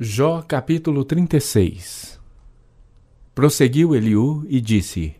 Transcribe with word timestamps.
Jó 0.00 0.42
capítulo 0.42 1.04
36 1.04 2.18
Prosseguiu 3.32 3.94
Eliú 3.94 4.44
e 4.48 4.60
disse: 4.60 5.14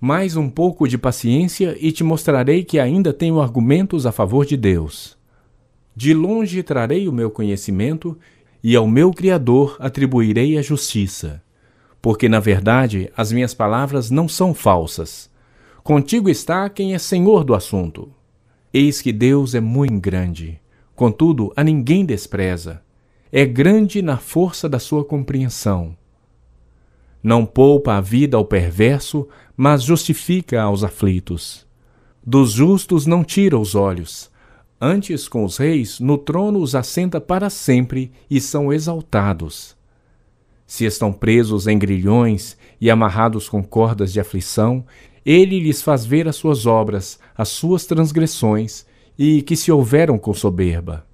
Mais 0.00 0.34
um 0.34 0.48
pouco 0.48 0.88
de 0.88 0.96
paciência 0.96 1.76
e 1.78 1.92
te 1.92 2.02
mostrarei 2.02 2.64
que 2.64 2.78
ainda 2.78 3.12
tenho 3.12 3.38
argumentos 3.38 4.06
a 4.06 4.12
favor 4.12 4.46
de 4.46 4.56
Deus. 4.56 5.14
De 5.94 6.14
longe 6.14 6.62
trarei 6.62 7.06
o 7.06 7.12
meu 7.12 7.30
conhecimento 7.30 8.16
e 8.64 8.74
ao 8.74 8.88
meu 8.88 9.12
Criador 9.12 9.76
atribuirei 9.78 10.56
a 10.56 10.62
justiça. 10.62 11.42
Porque, 12.00 12.30
na 12.30 12.40
verdade, 12.40 13.12
as 13.14 13.30
minhas 13.30 13.52
palavras 13.52 14.10
não 14.10 14.26
são 14.26 14.54
falsas. 14.54 15.30
Contigo 15.84 16.30
está 16.30 16.70
quem 16.70 16.94
é 16.94 16.98
senhor 16.98 17.44
do 17.44 17.54
assunto. 17.54 18.10
Eis 18.72 19.02
que 19.02 19.12
Deus 19.12 19.54
é 19.54 19.60
muito 19.60 20.00
grande, 20.00 20.58
contudo 20.96 21.52
a 21.54 21.62
ninguém 21.62 22.06
despreza 22.06 22.87
é 23.30 23.44
grande 23.44 24.00
na 24.00 24.16
força 24.16 24.68
da 24.68 24.78
sua 24.78 25.04
compreensão. 25.04 25.96
Não 27.22 27.44
poupa 27.44 27.94
a 27.94 28.00
vida 28.00 28.36
ao 28.36 28.44
perverso, 28.44 29.28
mas 29.56 29.82
justifica 29.82 30.62
aos 30.62 30.84
aflitos. 30.84 31.66
Dos 32.24 32.52
justos 32.52 33.06
não 33.06 33.24
tira 33.24 33.58
os 33.58 33.74
olhos. 33.74 34.30
Antes, 34.80 35.26
com 35.26 35.44
os 35.44 35.56
reis, 35.56 35.98
no 35.98 36.16
trono 36.16 36.60
os 36.60 36.74
assenta 36.74 37.20
para 37.20 37.50
sempre 37.50 38.12
e 38.30 38.40
são 38.40 38.72
exaltados. 38.72 39.76
Se 40.66 40.84
estão 40.84 41.12
presos 41.12 41.66
em 41.66 41.78
grilhões 41.78 42.56
e 42.80 42.90
amarrados 42.90 43.48
com 43.48 43.64
cordas 43.64 44.12
de 44.12 44.20
aflição, 44.20 44.84
ele 45.24 45.58
lhes 45.58 45.82
faz 45.82 46.04
ver 46.04 46.28
as 46.28 46.36
suas 46.36 46.66
obras, 46.66 47.18
as 47.36 47.48
suas 47.48 47.86
transgressões, 47.86 48.86
e 49.18 49.42
que 49.42 49.56
se 49.56 49.72
houveram 49.72 50.16
com 50.18 50.32
soberba. 50.32 51.07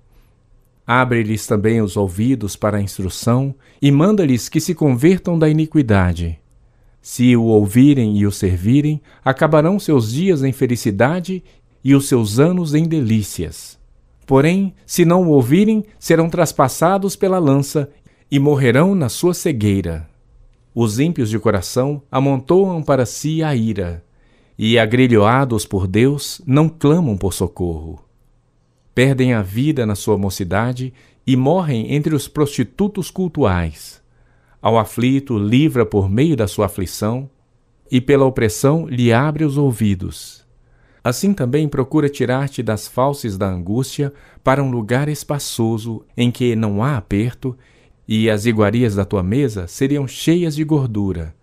Abre-lhes 0.86 1.46
também 1.46 1.80
os 1.80 1.96
ouvidos 1.96 2.56
para 2.56 2.76
a 2.76 2.80
instrução 2.80 3.54
e 3.80 3.90
manda-lhes 3.90 4.50
que 4.50 4.60
se 4.60 4.74
convertam 4.74 5.38
da 5.38 5.48
iniquidade. 5.48 6.38
Se 7.00 7.34
o 7.36 7.44
ouvirem 7.44 8.18
e 8.18 8.26
o 8.26 8.32
servirem, 8.32 9.00
acabarão 9.24 9.78
seus 9.78 10.12
dias 10.12 10.42
em 10.42 10.52
felicidade 10.52 11.42
e 11.82 11.94
os 11.94 12.06
seus 12.06 12.38
anos 12.38 12.74
em 12.74 12.84
delícias. 12.84 13.78
Porém, 14.26 14.74
se 14.86 15.04
não 15.04 15.26
o 15.26 15.30
ouvirem, 15.30 15.84
serão 15.98 16.28
traspassados 16.28 17.16
pela 17.16 17.38
lança 17.38 17.90
e 18.30 18.38
morrerão 18.38 18.94
na 18.94 19.08
sua 19.08 19.32
cegueira. 19.32 20.08
Os 20.74 20.98
ímpios 20.98 21.30
de 21.30 21.38
coração 21.38 22.02
amontoam 22.10 22.82
para 22.82 23.06
si 23.06 23.42
a 23.42 23.54
ira, 23.54 24.02
e, 24.58 24.78
agrilhoados 24.78 25.66
por 25.66 25.86
Deus, 25.86 26.40
não 26.46 26.68
clamam 26.68 27.16
por 27.16 27.32
socorro 27.32 28.04
perdem 28.94 29.32
a 29.34 29.42
vida 29.42 29.84
na 29.84 29.94
sua 29.94 30.16
mocidade 30.16 30.94
e 31.26 31.36
morrem 31.36 31.92
entre 31.94 32.14
os 32.14 32.28
prostitutos 32.28 33.10
cultuais. 33.10 34.02
Ao 34.62 34.78
aflito 34.78 35.36
livra 35.36 35.84
por 35.84 36.08
meio 36.08 36.36
da 36.36 36.46
sua 36.46 36.66
aflição, 36.66 37.28
e 37.90 38.00
pela 38.00 38.24
opressão 38.24 38.86
lhe 38.88 39.12
abre 39.12 39.44
os 39.44 39.58
ouvidos. 39.58 40.44
Assim 41.02 41.34
também 41.34 41.68
procura 41.68 42.08
tirar-te 42.08 42.62
das 42.62 42.88
falses 42.88 43.36
da 43.36 43.46
angústia 43.46 44.12
para 44.42 44.62
um 44.62 44.70
lugar 44.70 45.08
espaçoso 45.08 46.02
em 46.16 46.30
que 46.30 46.56
não 46.56 46.82
há 46.82 46.96
aperto, 46.96 47.56
e 48.08 48.30
as 48.30 48.46
iguarias 48.46 48.94
da 48.94 49.04
tua 49.04 49.22
mesa 49.22 49.66
seriam 49.66 50.08
cheias 50.08 50.56
de 50.56 50.64
gordura. 50.64 51.34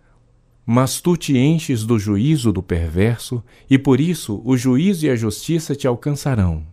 Mas 0.66 1.00
tu 1.00 1.16
te 1.16 1.36
enches 1.36 1.84
do 1.84 1.98
juízo 1.98 2.52
do 2.52 2.62
perverso, 2.62 3.42
e 3.70 3.78
por 3.78 4.00
isso 4.00 4.42
o 4.44 4.56
juízo 4.56 5.06
e 5.06 5.10
a 5.10 5.16
justiça 5.16 5.76
te 5.76 5.86
alcançarão. 5.86 6.71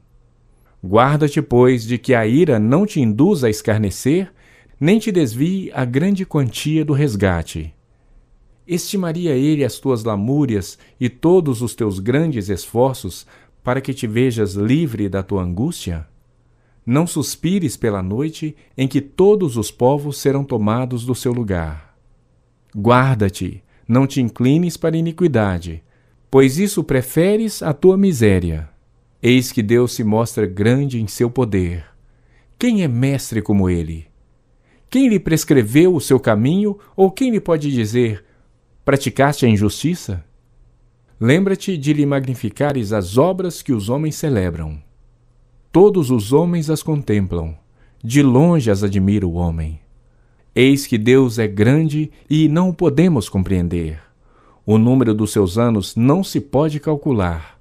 Guarda-te, 0.84 1.42
pois, 1.42 1.84
de 1.84 1.98
que 1.98 2.14
a 2.14 2.26
ira 2.26 2.58
não 2.58 2.86
te 2.86 3.02
induza 3.02 3.48
a 3.48 3.50
escarnecer, 3.50 4.32
nem 4.80 4.98
te 4.98 5.12
desvie 5.12 5.72
a 5.74 5.84
grande 5.84 6.26
quantia 6.26 6.86
do 6.86 6.94
resgate. 6.94 7.74
Estimaria 8.66 9.34
ele 9.34 9.66
as 9.66 9.80
tuas 9.80 10.04
lamúrias 10.04 10.78
e 11.00 11.10
todos 11.10 11.62
os 11.62 11.76
teus 11.76 12.00
grandes 12.00 12.50
esforços 12.50 13.26
para 13.64 13.82
que 13.82 13.94
te 13.94 14.08
vejas 14.08 14.54
livre 14.54 15.10
da 15.10 15.22
tua 15.22 15.44
angústia? 15.44 16.08
Não 16.86 17.06
suspires 17.06 17.76
pela 17.76 18.02
noite 18.02 18.56
em 18.78 18.88
que 18.88 19.02
todos 19.02 19.58
os 19.58 19.70
povos 19.70 20.18
serão 20.18 20.44
tomados 20.44 21.06
do 21.06 21.14
seu 21.14 21.34
lugar. 21.34 21.98
Guarda-te, 22.76 23.64
não 23.88 24.08
te 24.08 24.22
inclines 24.22 24.78
para 24.78 24.96
a 24.96 25.00
iniquidade, 25.00 25.84
pois 26.32 26.58
isso 26.58 26.84
preferes 26.84 27.62
à 27.62 27.74
tua 27.74 27.98
miséria. 27.98 28.70
Eis 29.22 29.52
que 29.52 29.62
Deus 29.62 29.92
se 29.92 30.04
mostra 30.04 30.46
grande 30.46 31.02
em 31.02 31.06
seu 31.06 31.30
poder. 31.30 31.84
Quem 32.58 32.84
é 32.84 32.88
mestre 32.88 33.42
como 33.42 33.70
ele? 33.70 34.08
Quem 34.90 35.10
lhe 35.10 35.20
prescreveu 35.20 35.94
o 35.94 36.00
seu 36.00 36.18
caminho, 36.20 36.78
ou 36.96 37.12
quem 37.12 37.30
lhe 37.30 37.42
pode 37.42 37.70
dizer: 37.70 38.24
praticaste 38.86 39.46
a 39.46 39.50
injustiça? 39.50 40.24
Lembra-te 41.20 41.78
de 41.78 41.92
lhe 41.92 42.06
magnificares 42.06 42.94
as 42.94 43.18
obras 43.18 43.62
que 43.62 43.74
os 43.74 43.90
homens 43.90 44.16
celebram. 44.16 44.82
Todos 45.70 46.10
os 46.12 46.32
homens 46.32 46.70
as 46.70 46.82
contemplam, 46.82 47.58
de 48.02 48.24
longe 48.24 48.72
as 48.72 48.84
admira 48.84 49.28
o 49.28 49.34
homem. 49.34 49.82
Eis 50.56 50.88
que 50.88 50.98
Deus 50.98 51.38
é 51.38 51.48
grande 51.48 52.10
e 52.30 52.48
não 52.48 52.70
o 52.70 52.74
podemos 52.74 53.28
compreender. 53.28 54.02
O 54.66 54.78
número 54.78 55.14
dos 55.14 55.34
seus 55.34 55.58
anos 55.58 55.94
não 55.94 56.24
se 56.24 56.40
pode 56.40 56.80
calcular 56.80 57.59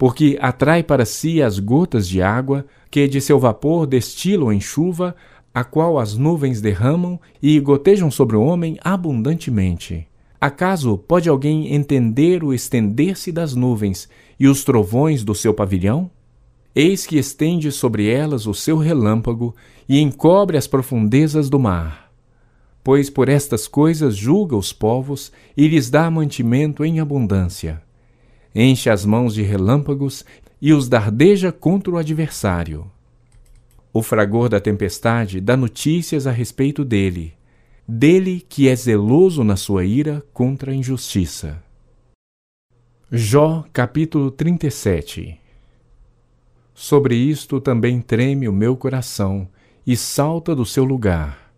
porque 0.00 0.38
atrai 0.40 0.82
para 0.82 1.04
si 1.04 1.42
as 1.42 1.58
gotas 1.58 2.08
de 2.08 2.22
água 2.22 2.64
que 2.90 3.06
de 3.06 3.20
seu 3.20 3.38
vapor 3.38 3.86
destilam 3.86 4.50
em 4.50 4.58
chuva, 4.58 5.14
a 5.52 5.62
qual 5.62 5.98
as 5.98 6.16
nuvens 6.16 6.58
derramam 6.58 7.20
e 7.42 7.60
gotejam 7.60 8.10
sobre 8.10 8.34
o 8.34 8.40
homem 8.40 8.78
abundantemente. 8.82 10.08
Acaso 10.40 10.96
pode 10.96 11.28
alguém 11.28 11.74
entender 11.74 12.42
o 12.42 12.54
estender-se 12.54 13.30
das 13.30 13.54
nuvens 13.54 14.08
e 14.38 14.48
os 14.48 14.64
trovões 14.64 15.22
do 15.22 15.34
seu 15.34 15.52
pavilhão? 15.52 16.10
Eis 16.74 17.04
que 17.04 17.18
estende 17.18 17.70
sobre 17.70 18.08
elas 18.08 18.46
o 18.46 18.54
seu 18.54 18.78
relâmpago 18.78 19.54
e 19.86 20.00
encobre 20.00 20.56
as 20.56 20.66
profundezas 20.66 21.50
do 21.50 21.58
mar. 21.58 22.10
Pois 22.82 23.10
por 23.10 23.28
estas 23.28 23.68
coisas 23.68 24.16
julga 24.16 24.56
os 24.56 24.72
povos 24.72 25.30
e 25.54 25.68
lhes 25.68 25.90
dá 25.90 26.10
mantimento 26.10 26.86
em 26.86 27.00
abundância 27.00 27.82
enche 28.54 28.90
as 28.90 29.04
mãos 29.04 29.34
de 29.34 29.42
relâmpagos 29.42 30.24
e 30.60 30.72
os 30.72 30.88
dardeja 30.88 31.52
contra 31.52 31.92
o 31.92 31.96
adversário. 31.96 32.90
O 33.92 34.02
fragor 34.02 34.48
da 34.48 34.60
tempestade 34.60 35.40
dá 35.40 35.56
notícias 35.56 36.26
a 36.26 36.30
respeito 36.30 36.84
dele, 36.84 37.34
dele 37.86 38.44
que 38.48 38.68
é 38.68 38.76
zeloso 38.76 39.42
na 39.42 39.56
sua 39.56 39.84
ira 39.84 40.22
contra 40.32 40.72
a 40.72 40.74
injustiça. 40.74 41.62
Jó 43.10 43.64
capítulo 43.72 44.30
37 44.30 45.38
Sobre 46.74 47.16
isto 47.16 47.60
também 47.60 48.00
treme 48.00 48.48
o 48.48 48.52
meu 48.52 48.76
coração 48.76 49.48
e 49.86 49.96
salta 49.96 50.54
do 50.54 50.64
seu 50.64 50.84
lugar. 50.84 51.52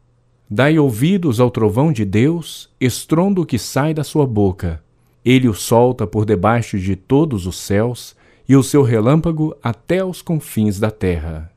Dai 0.51 0.79
ouvidos 0.79 1.39
ao 1.41 1.51
trovão 1.51 1.93
de 1.93 2.05
Deus, 2.05 2.71
estrondo 2.81 3.45
que 3.45 3.59
sai 3.59 3.93
da 3.95 4.05
sua 4.05 4.27
boca 4.27 4.83
ele 5.25 5.49
o 5.49 5.55
solta 5.55 6.07
por 6.07 6.25
debaixo 6.25 6.79
de 6.79 6.97
todos 6.97 7.47
os 7.47 7.57
céus 7.57 8.17
e 8.49 8.57
o 8.57 8.63
seu 8.63 8.83
relâmpago 8.83 9.57
até 9.63 10.01
aos 10.01 10.21
confins 10.21 10.79
da 10.79 10.91
terra. 10.91 11.51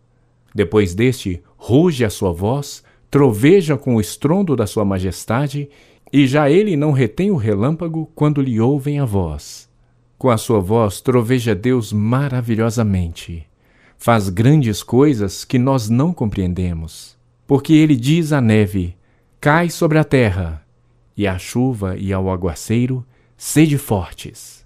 Depois 0.53 0.93
deste, 0.93 1.43
ruge 1.57 2.05
a 2.05 2.09
sua 2.09 2.31
voz, 2.31 2.83
troveja 3.09 3.75
com 3.77 3.95
o 3.95 4.01
estrondo 4.01 4.55
da 4.55 4.67
sua 4.67 4.85
majestade, 4.85 5.69
e 6.13 6.27
já 6.27 6.49
ele 6.49 6.77
não 6.77 6.91
retém 6.91 7.31
o 7.31 7.35
relâmpago 7.35 8.09
quando 8.15 8.41
lhe 8.41 8.59
ouvem 8.61 8.99
a 8.99 9.05
voz. 9.05 9.67
Com 10.17 10.29
a 10.29 10.37
sua 10.37 10.59
voz 10.59 11.01
troveja 11.01 11.53
Deus 11.53 11.91
maravilhosamente. 11.91 13.45
Faz 13.97 14.29
grandes 14.29 14.83
coisas 14.83 15.43
que 15.43 15.57
nós 15.57 15.89
não 15.89 16.13
compreendemos. 16.13 17.17
Porque 17.47 17.73
ele 17.73 17.95
diz 17.95 18.31
à 18.31 18.39
neve: 18.39 18.95
Cai 19.41 19.69
sobre 19.69 19.97
a 19.97 20.03
terra, 20.03 20.63
e 21.17 21.27
à 21.27 21.37
chuva 21.37 21.97
e 21.97 22.13
ao 22.13 22.29
aguaceiro, 22.29 23.05
sede 23.37 23.77
fortes. 23.77 24.65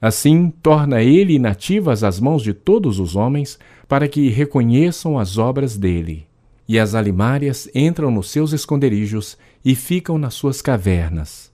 Assim, 0.00 0.50
torna 0.62 1.02
ele 1.02 1.34
inativas 1.34 2.04
as 2.04 2.20
mãos 2.20 2.42
de 2.42 2.52
todos 2.52 2.98
os 2.98 3.16
homens, 3.16 3.58
para 3.88 4.06
que 4.06 4.28
reconheçam 4.28 5.18
as 5.18 5.38
obras 5.38 5.76
dele. 5.76 6.26
E 6.68 6.78
as 6.78 6.94
alimárias 6.94 7.68
entram 7.74 8.10
nos 8.10 8.30
seus 8.30 8.52
esconderijos 8.52 9.36
e 9.64 9.74
ficam 9.74 10.18
nas 10.18 10.34
suas 10.34 10.62
cavernas. 10.62 11.50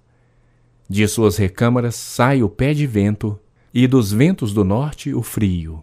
De 0.88 1.06
suas 1.08 1.36
recâmaras 1.36 1.94
sai 1.94 2.42
o 2.42 2.48
pé 2.48 2.74
de 2.74 2.86
vento, 2.86 3.38
e 3.72 3.86
dos 3.86 4.12
ventos 4.12 4.52
do 4.52 4.62
norte 4.62 5.14
o 5.14 5.22
frio. 5.22 5.82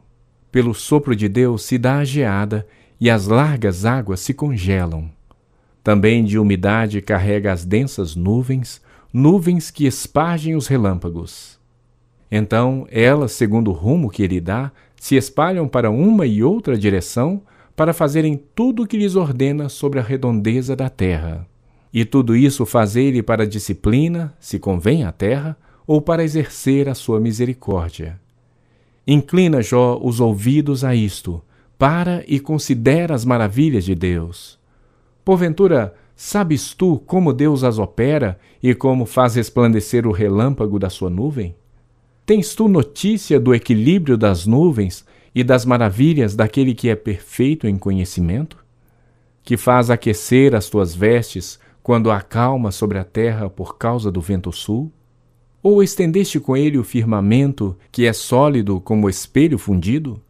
Pelo 0.51 0.73
sopro 0.73 1.15
de 1.15 1.27
Deus 1.27 1.63
se 1.63 1.77
dá 1.77 1.97
a 1.97 2.05
geada, 2.05 2.67
e 2.99 3.09
as 3.09 3.25
largas 3.25 3.85
águas 3.85 4.19
se 4.19 4.33
congelam. 4.33 5.09
Também 5.83 6.23
de 6.23 6.37
umidade 6.37 7.01
carrega 7.01 7.51
as 7.51 7.65
densas 7.65 8.15
nuvens, 8.15 8.81
nuvens 9.13 9.69
que 9.71 9.85
espargem 9.85 10.55
os 10.55 10.67
relâmpagos. 10.67 11.59
Então 12.31 12.87
elas, 12.89 13.33
segundo 13.33 13.71
o 13.71 13.73
rumo 13.73 14.09
que 14.09 14.23
ele 14.23 14.39
dá, 14.39 14.71
se 14.95 15.15
espalham 15.15 15.67
para 15.67 15.89
uma 15.89 16.25
e 16.25 16.43
outra 16.43 16.77
direção, 16.77 17.41
para 17.75 17.93
fazerem 17.93 18.41
tudo 18.53 18.83
o 18.83 18.87
que 18.87 18.97
lhes 18.97 19.15
ordena 19.15 19.67
sobre 19.67 19.99
a 19.99 20.03
redondeza 20.03 20.75
da 20.75 20.89
terra. 20.89 21.47
E 21.93 22.05
tudo 22.05 22.35
isso 22.35 22.65
faz 22.65 22.95
ele 22.95 23.21
para 23.21 23.47
disciplina, 23.47 24.33
se 24.39 24.59
convém 24.59 25.03
à 25.03 25.11
terra, 25.11 25.57
ou 25.85 26.01
para 26.01 26.23
exercer 26.23 26.87
a 26.87 26.95
sua 26.95 27.19
misericórdia. 27.19 28.19
Inclina, 29.05 29.61
Jó, 29.61 29.99
os 30.01 30.19
ouvidos 30.19 30.83
a 30.83 30.95
isto, 30.95 31.41
para 31.77 32.23
e 32.27 32.39
considera 32.39 33.15
as 33.15 33.25
maravilhas 33.25 33.83
de 33.83 33.95
Deus. 33.95 34.59
Porventura, 35.25 35.93
sabes 36.23 36.75
tu 36.75 36.99
como 36.99 37.33
Deus 37.33 37.63
as 37.63 37.79
opera 37.79 38.39
e 38.61 38.75
como 38.75 39.07
faz 39.07 39.33
resplandecer 39.33 40.05
o 40.05 40.11
relâmpago 40.11 40.77
da 40.77 40.87
sua 40.87 41.09
nuvem? 41.09 41.55
Tens 42.27 42.53
tu 42.53 42.67
notícia 42.67 43.39
do 43.39 43.55
equilíbrio 43.55 44.15
das 44.15 44.45
nuvens 44.45 45.03
e 45.33 45.43
das 45.43 45.65
maravilhas 45.65 46.35
daquele 46.35 46.75
que 46.75 46.89
é 46.89 46.95
perfeito 46.95 47.67
em 47.67 47.75
conhecimento? 47.75 48.63
Que 49.43 49.57
faz 49.57 49.89
aquecer 49.89 50.53
as 50.53 50.69
tuas 50.69 50.93
vestes 50.93 51.59
quando 51.81 52.11
acalma 52.11 52.71
sobre 52.71 52.99
a 52.99 53.03
terra 53.03 53.49
por 53.49 53.79
causa 53.79 54.11
do 54.11 54.21
vento 54.21 54.51
sul? 54.51 54.91
Ou 55.63 55.81
estendeste 55.81 56.39
com 56.39 56.55
ele 56.55 56.77
o 56.77 56.83
firmamento, 56.83 57.75
que 57.91 58.05
é 58.05 58.13
sólido 58.13 58.79
como 58.79 59.09
espelho 59.09 59.57
fundido? 59.57 60.21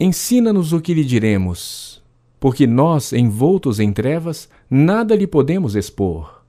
Ensina-nos 0.00 0.72
o 0.72 0.80
que 0.80 0.94
lhe 0.94 1.04
diremos, 1.04 2.02
porque 2.40 2.66
nós, 2.66 3.12
envoltos 3.12 3.80
em 3.80 3.92
trevas, 3.92 4.48
nada 4.70 5.14
lhe 5.14 5.26
podemos 5.26 5.74
expor. 5.74 6.42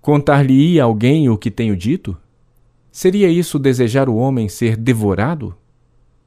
Contar-lhe-ia 0.00 0.84
alguém 0.84 1.28
o 1.28 1.36
que 1.36 1.50
tenho 1.50 1.76
dito? 1.76 2.16
Seria 2.92 3.28
isso 3.28 3.58
desejar 3.58 4.08
o 4.08 4.16
homem 4.16 4.48
ser 4.48 4.76
devorado? 4.76 5.54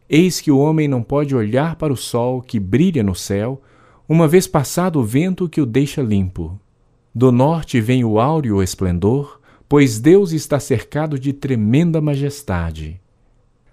Eis 0.09 0.41
que 0.41 0.51
o 0.51 0.59
homem 0.59 0.87
não 0.87 1.01
pode 1.01 1.35
olhar 1.35 1.75
para 1.75 1.93
o 1.93 1.97
sol 1.97 2.41
que 2.41 2.59
brilha 2.59 3.03
no 3.03 3.15
céu, 3.15 3.61
uma 4.07 4.27
vez 4.27 4.47
passado 4.47 4.99
o 4.99 5.03
vento 5.03 5.47
que 5.47 5.61
o 5.61 5.65
deixa 5.65 6.01
limpo. 6.01 6.59
Do 7.13 7.31
norte 7.31 7.79
vem 7.79 8.03
o 8.03 8.19
áureo 8.19 8.61
esplendor, 8.61 9.39
pois 9.67 9.99
Deus 9.99 10.31
está 10.31 10.59
cercado 10.59 11.17
de 11.19 11.31
tremenda 11.31 12.01
majestade. 12.01 12.99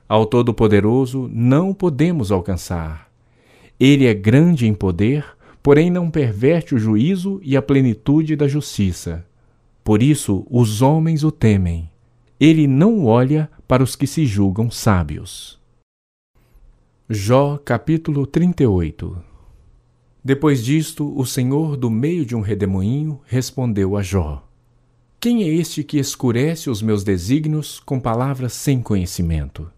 Ao 0.09 0.25
Todo-Poderoso 0.25 1.29
não 1.33 1.75
podemos 1.75 2.31
alcançar. 2.31 3.06
Ele 3.79 4.07
é 4.07 4.15
grande 4.15 4.67
em 4.67 4.73
poder, 4.73 5.25
porém 5.63 5.91
não 5.91 6.11
perverte 6.11 6.75
o 6.75 6.79
juízo 6.79 7.41
e 7.43 7.57
a 7.57 7.63
plenitude 7.63 8.35
da 8.35 8.49
justiça. 8.49 9.27
Por 9.85 10.03
isso 10.03 10.47
os 10.51 10.81
homens 10.81 11.23
o 11.23 11.31
temem. 11.31 11.91
Ele 12.41 12.67
não 12.67 13.05
olha 13.05 13.51
para 13.69 13.83
os 13.83 13.95
que 13.95 14.07
se 14.07 14.25
julgam 14.25 14.71
sábios. 14.71 15.61
Jó 17.09 17.57
capítulo 17.59 18.27
38 18.27 19.17
Depois 20.25 20.65
disto, 20.65 21.17
o 21.17 21.25
Senhor, 21.25 21.77
do 21.77 21.91
meio 21.91 22.27
de 22.27 22.35
um 22.35 22.41
redemoinho, 22.41 23.21
respondeu 23.27 23.97
a 23.97 24.03
Jó: 24.03 24.45
Quem 25.21 25.45
é 25.45 25.49
este 25.49 25.85
que 25.85 25.99
escurece 25.99 26.69
os 26.69 26.83
meus 26.83 27.05
desígnios 27.05 27.79
com 27.79 28.01
palavras 28.01 28.55
sem 28.55 28.83
conhecimento? 28.83 29.71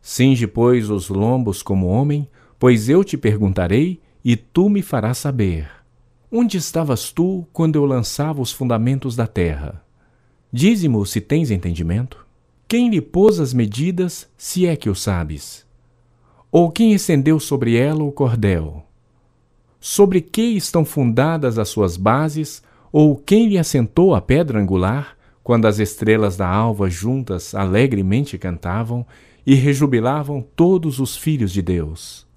Cinge, 0.00 0.46
pois, 0.46 0.90
os 0.90 1.08
lombos 1.08 1.62
como 1.62 1.86
homem, 1.86 2.28
pois 2.62 2.88
eu 2.88 3.02
te 3.02 3.16
perguntarei 3.16 4.00
e 4.24 4.36
tu 4.36 4.70
me 4.70 4.82
farás 4.82 5.18
saber. 5.18 5.68
Onde 6.30 6.58
estavas 6.58 7.10
tu 7.10 7.44
quando 7.52 7.74
eu 7.74 7.84
lançava 7.84 8.40
os 8.40 8.52
fundamentos 8.52 9.16
da 9.16 9.26
terra? 9.26 9.82
Dize-mo 10.52 11.04
se 11.04 11.20
tens 11.20 11.50
entendimento. 11.50 12.24
Quem 12.68 12.88
lhe 12.88 13.00
pôs 13.00 13.40
as 13.40 13.52
medidas, 13.52 14.30
se 14.38 14.64
é 14.64 14.76
que 14.76 14.88
o 14.88 14.94
sabes? 14.94 15.66
Ou 16.52 16.70
quem 16.70 16.92
estendeu 16.92 17.40
sobre 17.40 17.74
ela 17.76 18.04
o 18.04 18.12
cordel? 18.12 18.86
Sobre 19.80 20.20
que 20.20 20.42
estão 20.42 20.84
fundadas 20.84 21.58
as 21.58 21.68
suas 21.68 21.96
bases, 21.96 22.62
ou 22.92 23.16
quem 23.16 23.48
lhe 23.48 23.58
assentou 23.58 24.14
a 24.14 24.20
pedra 24.20 24.60
angular, 24.60 25.16
quando 25.42 25.66
as 25.66 25.80
estrelas 25.80 26.36
da 26.36 26.46
alva 26.46 26.88
juntas 26.88 27.56
alegremente 27.56 28.38
cantavam 28.38 29.04
e 29.44 29.56
rejubilavam 29.56 30.46
todos 30.54 31.00
os 31.00 31.16
filhos 31.16 31.50
de 31.50 31.60
Deus? 31.60 32.30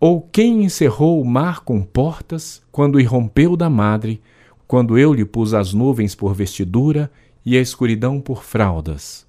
Ou 0.00 0.22
quem 0.22 0.62
encerrou 0.64 1.20
o 1.20 1.24
mar 1.24 1.60
com 1.60 1.82
portas, 1.82 2.62
quando 2.70 3.00
irrompeu 3.00 3.56
da 3.56 3.68
madre, 3.68 4.20
quando 4.66 4.96
eu 4.96 5.12
lhe 5.12 5.24
pus 5.24 5.54
as 5.54 5.72
nuvens 5.74 6.14
por 6.14 6.34
vestidura 6.34 7.10
e 7.44 7.56
a 7.56 7.60
escuridão 7.60 8.20
por 8.20 8.44
fraldas? 8.44 9.26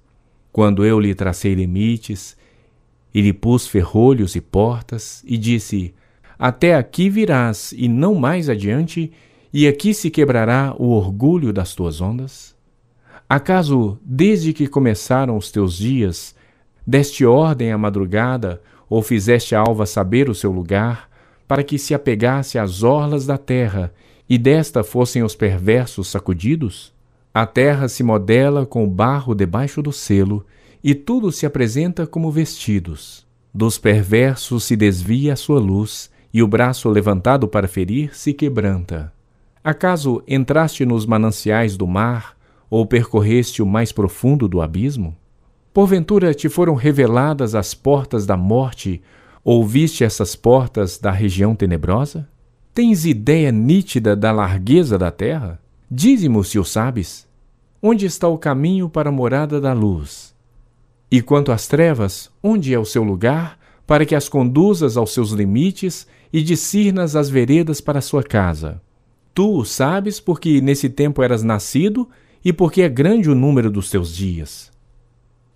Quando 0.52 0.84
eu 0.84 1.00
lhe 1.00 1.14
tracei 1.14 1.54
limites 1.54 2.36
e 3.12 3.20
lhe 3.20 3.32
pus 3.32 3.66
ferrolhos 3.66 4.36
e 4.36 4.40
portas, 4.40 5.24
e 5.26 5.36
disse: 5.36 5.92
Até 6.38 6.76
aqui 6.76 7.10
virás, 7.10 7.72
e 7.76 7.88
não 7.88 8.14
mais 8.14 8.48
adiante, 8.48 9.10
e 9.52 9.66
aqui 9.66 9.92
se 9.92 10.08
quebrará 10.08 10.72
o 10.78 10.90
orgulho 10.90 11.52
das 11.52 11.74
tuas 11.74 12.00
ondas? 12.00 12.54
Acaso, 13.28 13.98
desde 14.04 14.52
que 14.52 14.68
começaram 14.68 15.36
os 15.36 15.50
teus 15.50 15.76
dias, 15.76 16.34
deste 16.86 17.24
ordem 17.24 17.72
à 17.72 17.78
madrugada, 17.78 18.60
ou 18.90 19.00
fizeste 19.00 19.54
a 19.54 19.60
alva 19.60 19.86
saber 19.86 20.28
o 20.28 20.34
seu 20.34 20.50
lugar, 20.50 21.08
para 21.46 21.62
que 21.62 21.78
se 21.78 21.94
apegasse 21.94 22.58
às 22.58 22.82
orlas 22.82 23.24
da 23.24 23.38
terra, 23.38 23.92
e 24.28 24.36
desta 24.36 24.82
fossem 24.82 25.22
os 25.22 25.36
perversos 25.36 26.08
sacudidos? 26.08 26.92
A 27.32 27.46
terra 27.46 27.88
se 27.88 28.02
modela 28.02 28.66
com 28.66 28.84
o 28.84 28.90
barro 28.90 29.34
debaixo 29.34 29.80
do 29.80 29.92
selo, 29.92 30.44
e 30.82 30.94
tudo 30.94 31.30
se 31.30 31.46
apresenta 31.46 32.06
como 32.06 32.30
vestidos. 32.30 33.24
Dos 33.54 33.78
perversos 33.78 34.64
se 34.64 34.76
desvia 34.76 35.34
a 35.34 35.36
sua 35.36 35.60
luz, 35.60 36.10
e 36.32 36.42
o 36.42 36.48
braço 36.48 36.88
levantado 36.88 37.46
para 37.46 37.68
ferir 37.68 38.16
se 38.16 38.32
quebranta. 38.32 39.12
Acaso 39.62 40.22
entraste 40.26 40.84
nos 40.84 41.06
mananciais 41.06 41.76
do 41.76 41.86
mar, 41.86 42.36
ou 42.68 42.86
percorreste 42.86 43.62
o 43.62 43.66
mais 43.66 43.92
profundo 43.92 44.48
do 44.48 44.60
abismo? 44.60 45.16
Porventura 45.72 46.34
te 46.34 46.48
foram 46.48 46.74
reveladas 46.74 47.54
as 47.54 47.74
portas 47.74 48.26
da 48.26 48.36
morte, 48.36 49.00
ou 49.44 49.64
viste 49.64 50.02
essas 50.02 50.34
portas 50.34 50.98
da 50.98 51.12
região 51.12 51.54
tenebrosa? 51.54 52.28
Tens 52.74 53.06
ideia 53.06 53.52
nítida 53.52 54.16
da 54.16 54.32
largueza 54.32 54.98
da 54.98 55.12
terra? 55.12 55.60
Dize-mo 55.88 56.42
se 56.42 56.58
o 56.58 56.64
sabes. 56.64 57.26
Onde 57.80 58.04
está 58.04 58.26
o 58.26 58.36
caminho 58.36 58.88
para 58.88 59.10
a 59.10 59.12
morada 59.12 59.60
da 59.60 59.72
luz? 59.72 60.34
E 61.08 61.22
quanto 61.22 61.52
às 61.52 61.68
trevas, 61.68 62.30
onde 62.42 62.74
é 62.74 62.78
o 62.78 62.84
seu 62.84 63.04
lugar, 63.04 63.56
para 63.86 64.04
que 64.04 64.14
as 64.14 64.28
conduzas 64.28 64.96
aos 64.96 65.14
seus 65.14 65.30
limites 65.30 66.06
e 66.32 66.42
discernas 66.42 67.14
as 67.14 67.30
veredas 67.30 67.80
para 67.80 68.00
a 68.00 68.02
sua 68.02 68.24
casa? 68.24 68.82
Tu 69.32 69.58
o 69.58 69.64
sabes 69.64 70.18
porque 70.18 70.60
nesse 70.60 70.88
tempo 70.88 71.22
eras 71.22 71.44
nascido 71.44 72.08
e 72.44 72.52
porque 72.52 72.82
é 72.82 72.88
grande 72.88 73.30
o 73.30 73.34
número 73.36 73.70
dos 73.70 73.88
teus 73.88 74.14
dias. 74.14 74.69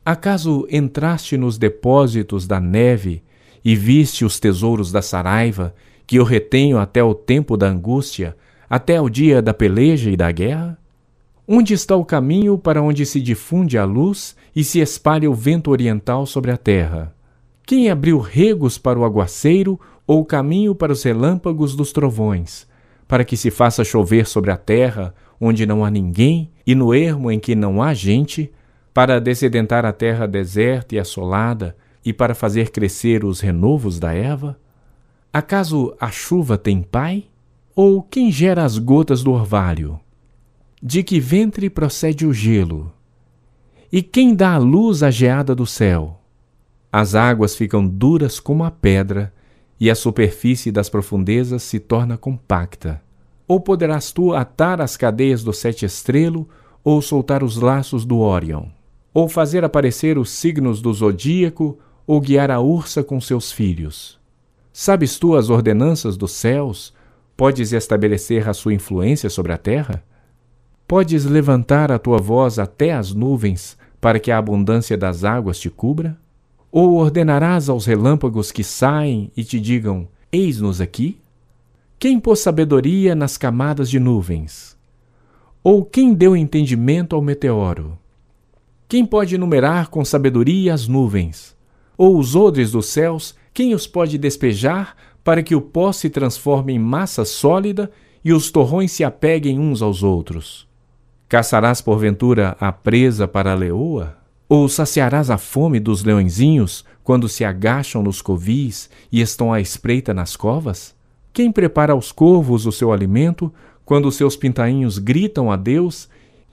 Acaso 0.05 0.67
entraste 0.71 1.39
nos 1.39 1.57
depósitos 1.57 2.47
da 2.47 2.61
neve 2.61 3.23
e 3.65 3.75
viste 3.75 4.25
os 4.25 4.39
tesouros 4.39 4.93
da 4.93 5.01
saraiva, 5.01 5.75
que 6.07 6.17
eu 6.17 6.25
retenho 6.25 6.79
até 6.79 7.03
o 7.03 7.15
tempo 7.15 7.57
da 7.57 7.69
angústia, 7.69 8.37
até 8.69 9.01
o 9.01 9.09
dia 9.09 9.41
da 9.41 9.55
peleja 9.55 10.11
e 10.11 10.17
da 10.17 10.31
guerra? 10.31 10.77
Onde 11.49 11.73
está 11.73 11.97
o 11.97 12.05
caminho 12.05 12.59
para 12.59 12.83
onde 12.83 13.07
se 13.07 13.19
difunde 13.19 13.79
a 13.79 13.85
luz 13.85 14.37
e 14.55 14.63
se 14.63 14.81
espalha 14.81 15.31
o 15.31 15.35
vento 15.35 15.71
oriental 15.71 16.27
sobre 16.27 16.51
a 16.51 16.57
terra? 16.59 17.15
Quem 17.67 17.89
abriu 17.89 18.19
regos 18.19 18.77
para 18.77 18.99
o 18.99 19.05
aguaceiro 19.05 19.81
ou 20.07 20.23
caminho 20.23 20.75
para 20.75 20.93
os 20.93 21.03
relâmpagos 21.03 21.75
dos 21.75 21.93
trovões, 21.93 22.67
para 23.09 23.25
que 23.25 23.39
se 23.39 23.51
faça 23.51 23.83
chover 23.83 24.27
sobre 24.27 24.51
a 24.51 24.57
terra 24.59 25.15
onde 25.41 25.65
não 25.65 25.83
há 25.83 25.91
ninguém 25.91 26.51
e 26.67 26.75
no 26.75 26.95
ermo 26.95 27.31
em 27.31 27.39
que 27.39 27.55
não 27.55 27.83
há 27.83 27.95
gente, 27.95 28.53
para 28.95 29.21
descedentar 29.21 29.85
a 29.85 29.93
terra 29.93 30.25
deserta 30.27 30.95
e 30.95 31.01
assolada 31.01 31.77
e 32.05 32.13
para 32.13 32.33
fazer 32.33 32.71
crescer 32.71 33.25
os 33.25 33.41
renovos 33.41 33.99
da 33.99 34.15
erva? 34.15 34.57
Acaso 35.33 35.97
a 35.99 36.13
chuva 36.13 36.57
tem 36.57 36.81
pai? 36.81 37.25
Ou 37.75 38.01
quem 38.01 38.31
gera 38.31 38.63
as 38.63 38.79
gotas 38.79 39.25
do 39.25 39.33
orvalho? 39.33 39.99
De 40.81 41.03
que 41.03 41.19
ventre 41.19 41.69
procede 41.69 42.25
o 42.25 42.33
gelo? 42.33 42.93
E 43.91 44.01
quem 44.01 44.33
dá 44.33 44.53
a 44.53 44.59
luz 44.59 45.03
à 45.03 45.11
geada 45.11 45.57
do 45.57 45.67
céu? 45.67 46.21
As 46.93 47.17
águas 47.17 47.57
ficam 47.57 47.85
duras 47.85 48.39
como 48.39 48.63
a 48.63 48.71
pedra, 48.71 49.35
e 49.81 49.91
a 49.91 49.97
superfície 49.97 50.71
das 50.71 50.89
profundezas 50.89 51.65
se 51.65 51.81
torna 51.81 52.17
compacta. 52.17 53.03
Ou 53.49 53.61
poderás 53.61 54.13
tu 54.13 54.33
atar 54.33 54.81
as 54.81 54.97
cadeias 54.97 55.43
do 55.43 55.53
sete 55.53 55.85
estrelo, 55.85 56.49
ou 56.85 57.03
soltar 57.03 57.43
os 57.43 57.57
laços 57.57 58.05
do 58.05 58.21
Órion, 58.21 58.69
ou 59.15 59.29
fazer 59.29 59.65
aparecer 59.65 60.19
os 60.19 60.29
signos 60.31 60.83
do 60.83 60.93
zodíaco, 60.93 61.79
ou 62.05 62.21
guiar 62.21 62.51
a 62.51 62.61
ursa 62.61 63.03
com 63.03 63.21
seus 63.21 63.53
filhos. 63.53 64.19
Sabes 64.73 65.19
tu 65.19 65.37
as 65.37 65.49
ordenanças 65.49 66.17
dos 66.17 66.33
céus? 66.33 66.93
Podes 67.37 67.73
estabelecer 67.73 68.49
a 68.49 68.53
sua 68.53 68.75
influência 68.75 69.31
sobre 69.31 69.53
a 69.53 69.57
terra? 69.57 70.03
Podes 70.87 71.25
levantar 71.25 71.93
a 71.93 71.99
tua 71.99 72.19
voz 72.19 72.59
até 72.59 72.93
as 72.93 73.15
nuvens, 73.15 73.79
para 74.01 74.19
que 74.19 74.31
a 74.31 74.37
abundância 74.37 74.99
das 74.99 75.25
águas 75.25 75.59
te 75.59 75.71
cubra? 75.71 76.19
Ou 76.71 76.97
ordenarás 76.97 77.69
aos 77.69 77.87
relâmpagos 77.87 78.51
que 78.51 78.65
saem 78.65 79.31
e 79.37 79.45
te 79.45 79.61
digam: 79.61 80.09
Eis-nos 80.31 80.81
aqui? 80.81 81.21
Quem 81.99 82.21
pôs 82.21 82.41
sabedoria 82.41 83.15
nas 83.15 83.39
camadas 83.39 83.89
de 83.89 83.99
nuvens? 83.99 84.77
Ou 85.63 85.85
quem 85.85 86.13
deu 86.13 86.37
entendimento 86.37 87.17
ao 87.17 87.23
meteoro? 87.23 87.97
Quem 88.87 89.05
pode 89.05 89.39
numerar 89.39 89.89
com 89.89 90.05
sabedoria 90.05 90.75
as 90.75 90.87
nuvens? 90.87 91.57
Ou 91.97 92.19
os 92.19 92.37
odres 92.37 92.73
dos 92.73 92.87
céus, 92.87 93.35
quem 93.53 93.75
os 93.75 93.87
pode 93.87 94.19
despejar 94.19 94.95
para 95.23 95.43
que 95.43 95.55
o 95.55 95.61
pó 95.61 95.91
se 95.91 96.11
transforme 96.11 96.75
em 96.75 96.79
massa 96.79 97.25
sólida 97.25 97.91
e 98.25 98.33
os 98.33 98.51
torrões 98.51 98.93
se 98.93 99.03
apeguem 99.03 99.59
uns 99.59 99.81
aos 99.81 100.03
outros? 100.03 100.69
Caçarás 101.29 101.81
porventura 101.81 102.57
a 102.61 102.71
presa 102.71 103.27
para 103.27 103.53
a 103.53 103.55
leoa? 103.55 104.19
Ou 104.47 104.69
saciarás 104.69 105.31
a 105.31 105.39
fome 105.39 105.81
dos 105.81 106.05
leõezinhos 106.05 106.85
quando 107.03 107.29
se 107.29 107.45
agacham 107.45 108.03
nos 108.03 108.21
covis 108.21 108.91
e 109.11 109.21
estão 109.21 109.53
à 109.53 109.61
espreita 109.61 110.13
nas 110.13 110.37
covas? 110.37 110.95
Quem 111.33 111.51
prepara 111.51 111.95
aos 111.95 112.13
corvos 112.13 112.67
o 112.67 112.73
seu 112.73 112.93
alimento 112.93 113.53
quando 113.85 114.13
seus 114.13 114.37
pintainhos 114.37 114.99
gritam 114.99 115.51
a 115.51 115.57
Deus 115.57 116.09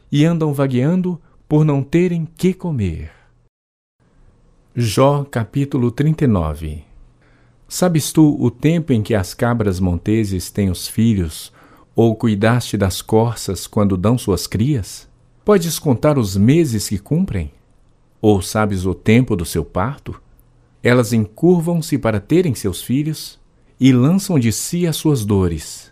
e 0.09 0.25
andam 0.25 0.53
vagueando 0.53 1.19
por 1.51 1.65
não 1.65 1.83
terem 1.83 2.25
que 2.25 2.53
comer? 2.53 3.11
Jó 4.73 5.25
capítulo 5.25 5.91
39 5.91 6.85
Sabes 7.67 8.13
tu 8.13 8.41
o 8.41 8.49
tempo 8.49 8.93
em 8.93 9.01
que 9.01 9.13
as 9.13 9.33
cabras 9.33 9.77
monteses 9.77 10.49
têm 10.49 10.69
os 10.69 10.87
filhos, 10.87 11.51
ou 11.93 12.15
cuidaste 12.15 12.77
das 12.77 13.01
corças 13.01 13.67
quando 13.67 13.97
dão 13.97 14.17
suas 14.17 14.47
crias? 14.47 15.09
Podes 15.43 15.77
contar 15.77 16.17
os 16.17 16.37
meses 16.37 16.87
que 16.87 16.97
cumprem? 16.97 17.51
Ou 18.21 18.41
sabes 18.41 18.85
o 18.85 18.93
tempo 18.93 19.35
do 19.35 19.43
seu 19.43 19.65
parto? 19.65 20.21
Elas 20.81 21.11
encurvam-se 21.11 21.97
para 21.97 22.21
terem 22.21 22.55
seus 22.55 22.81
filhos, 22.81 23.37
e 23.77 23.91
lançam 23.91 24.39
de 24.39 24.53
si 24.53 24.87
as 24.87 24.95
suas 24.95 25.25
dores. 25.25 25.91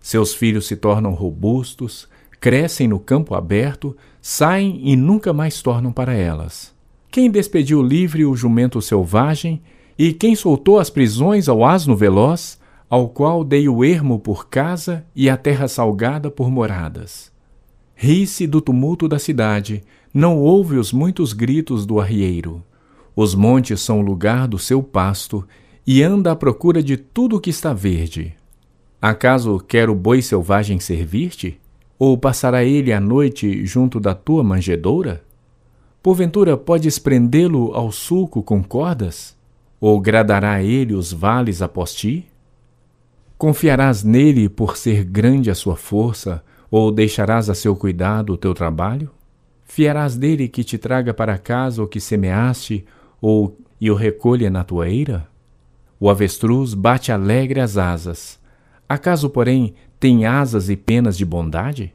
Seus 0.00 0.32
filhos 0.32 0.68
se 0.68 0.76
tornam 0.76 1.12
robustos, 1.12 2.08
crescem 2.38 2.86
no 2.86 3.00
campo 3.00 3.34
aberto, 3.34 3.96
saem 4.28 4.80
e 4.82 4.96
nunca 4.96 5.32
mais 5.32 5.62
tornam 5.62 5.92
para 5.92 6.12
elas. 6.12 6.74
Quem 7.12 7.30
despediu 7.30 7.80
livre 7.80 8.24
o 8.24 8.34
jumento 8.34 8.82
selvagem 8.82 9.62
e 9.96 10.12
quem 10.12 10.34
soltou 10.34 10.80
as 10.80 10.90
prisões 10.90 11.48
ao 11.48 11.64
asno 11.64 11.94
veloz, 11.94 12.58
ao 12.90 13.08
qual 13.08 13.44
dei 13.44 13.68
o 13.68 13.84
ermo 13.84 14.18
por 14.18 14.48
casa 14.48 15.06
e 15.14 15.30
a 15.30 15.36
terra 15.36 15.68
salgada 15.68 16.28
por 16.28 16.50
moradas? 16.50 17.30
Ri-se 17.94 18.48
do 18.48 18.60
tumulto 18.60 19.06
da 19.06 19.20
cidade, 19.20 19.84
não 20.12 20.38
ouve 20.38 20.76
os 20.76 20.92
muitos 20.92 21.32
gritos 21.32 21.86
do 21.86 22.00
arrieiro. 22.00 22.64
Os 23.14 23.32
montes 23.32 23.80
são 23.80 24.00
o 24.00 24.04
lugar 24.04 24.48
do 24.48 24.58
seu 24.58 24.82
pasto 24.82 25.46
e 25.86 26.02
anda 26.02 26.32
à 26.32 26.36
procura 26.36 26.82
de 26.82 26.96
tudo 26.96 27.36
o 27.36 27.40
que 27.40 27.50
está 27.50 27.72
verde. 27.72 28.34
Acaso 29.00 29.60
quer 29.60 29.88
o 29.88 29.94
boi 29.94 30.20
selvagem 30.20 30.80
servir-te? 30.80 31.60
Ou 31.98 32.18
passará 32.18 32.62
ele 32.64 32.92
a 32.92 33.00
noite 33.00 33.64
junto 33.64 33.98
da 33.98 34.14
tua 34.14 34.44
manjedoura? 34.44 35.22
Porventura 36.02 36.56
podes 36.56 36.98
prendê-lo 36.98 37.72
ao 37.74 37.90
sulco 37.90 38.42
com 38.42 38.62
cordas? 38.62 39.36
Ou 39.80 40.00
gradará 40.00 40.62
ele 40.62 40.94
os 40.94 41.12
vales 41.12 41.62
após 41.62 41.94
ti? 41.94 42.26
Confiarás 43.38 44.02
nele 44.02 44.48
por 44.48 44.76
ser 44.76 45.04
grande 45.04 45.50
a 45.50 45.54
sua 45.54 45.76
força, 45.76 46.42
ou 46.70 46.90
deixarás 46.90 47.50
a 47.50 47.54
seu 47.54 47.76
cuidado 47.76 48.32
o 48.32 48.36
teu 48.36 48.54
trabalho? 48.54 49.10
Fiarás 49.64 50.16
dele 50.16 50.48
que 50.48 50.64
te 50.64 50.78
traga 50.78 51.12
para 51.12 51.36
casa 51.36 51.82
o 51.82 51.86
que 51.86 52.00
semeaste, 52.00 52.84
ou 53.20 53.58
e 53.80 53.90
o 53.90 53.94
recolha 53.94 54.48
na 54.48 54.64
tua 54.64 54.88
eira? 54.88 55.28
O 55.98 56.08
avestruz 56.08 56.72
bate 56.72 57.10
alegre 57.10 57.60
as 57.60 57.76
asas. 57.76 58.38
Acaso, 58.88 59.28
porém, 59.28 59.74
tem 59.98 60.26
asas 60.26 60.68
e 60.68 60.76
penas 60.76 61.16
de 61.16 61.24
bondade? 61.24 61.92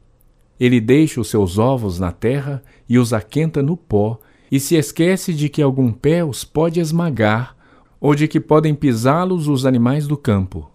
Ele 0.60 0.80
deixa 0.80 1.22
os 1.22 1.30
seus 1.30 1.58
ovos 1.58 2.00
na 2.00 2.12
terra 2.12 2.62
e 2.88 3.00
os 3.00 3.14
aquenta 3.14 3.64
no 3.64 3.76
pó, 3.78 4.20
e 4.52 4.60
se 4.60 4.76
esquece 4.76 5.34
de 5.34 5.48
que 5.48 5.62
algum 5.62 5.92
pé 5.92 6.24
os 6.24 6.44
pode 6.44 6.80
esmagar, 6.80 7.56
ou 8.00 8.14
de 8.14 8.28
que 8.28 8.40
podem 8.40 8.76
pisá-los 8.76 9.48
os 9.48 9.66
animais 9.66 10.08
do 10.08 10.18
campo. 10.18 10.70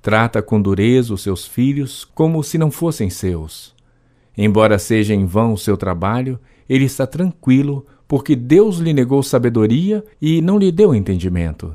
Trata 0.00 0.42
com 0.42 0.60
dureza 0.60 1.12
os 1.12 1.22
seus 1.22 1.46
filhos 1.46 2.04
como 2.04 2.42
se 2.42 2.56
não 2.56 2.70
fossem 2.70 3.10
seus. 3.10 3.74
Embora 4.36 4.78
seja 4.78 5.14
em 5.14 5.26
vão 5.26 5.52
o 5.52 5.58
seu 5.58 5.76
trabalho, 5.76 6.40
ele 6.68 6.84
está 6.84 7.06
tranquilo, 7.06 7.86
porque 8.08 8.34
Deus 8.34 8.78
lhe 8.78 8.92
negou 8.92 9.22
sabedoria 9.22 10.04
e 10.20 10.40
não 10.40 10.58
lhe 10.58 10.72
deu 10.72 10.94
entendimento. 10.94 11.74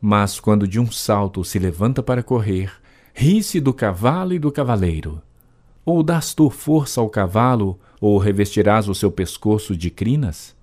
Mas 0.00 0.40
quando 0.40 0.68
de 0.68 0.80
um 0.80 0.90
salto 0.90 1.44
se 1.44 1.58
levanta 1.58 2.02
para 2.02 2.22
correr, 2.22 2.72
ri-se 3.14 3.60
do 3.60 3.72
cavalo 3.72 4.34
e 4.34 4.38
do 4.40 4.50
cavaleiro. 4.50 5.22
Ou 5.86 6.02
dás 6.02 6.34
tu 6.34 6.50
força 6.50 7.00
ao 7.00 7.08
cavalo, 7.08 7.78
ou 8.00 8.18
revestirás 8.18 8.88
o 8.88 8.94
seu 8.94 9.10
pescoço 9.10 9.76
de 9.76 9.88
crinas? 9.88 10.54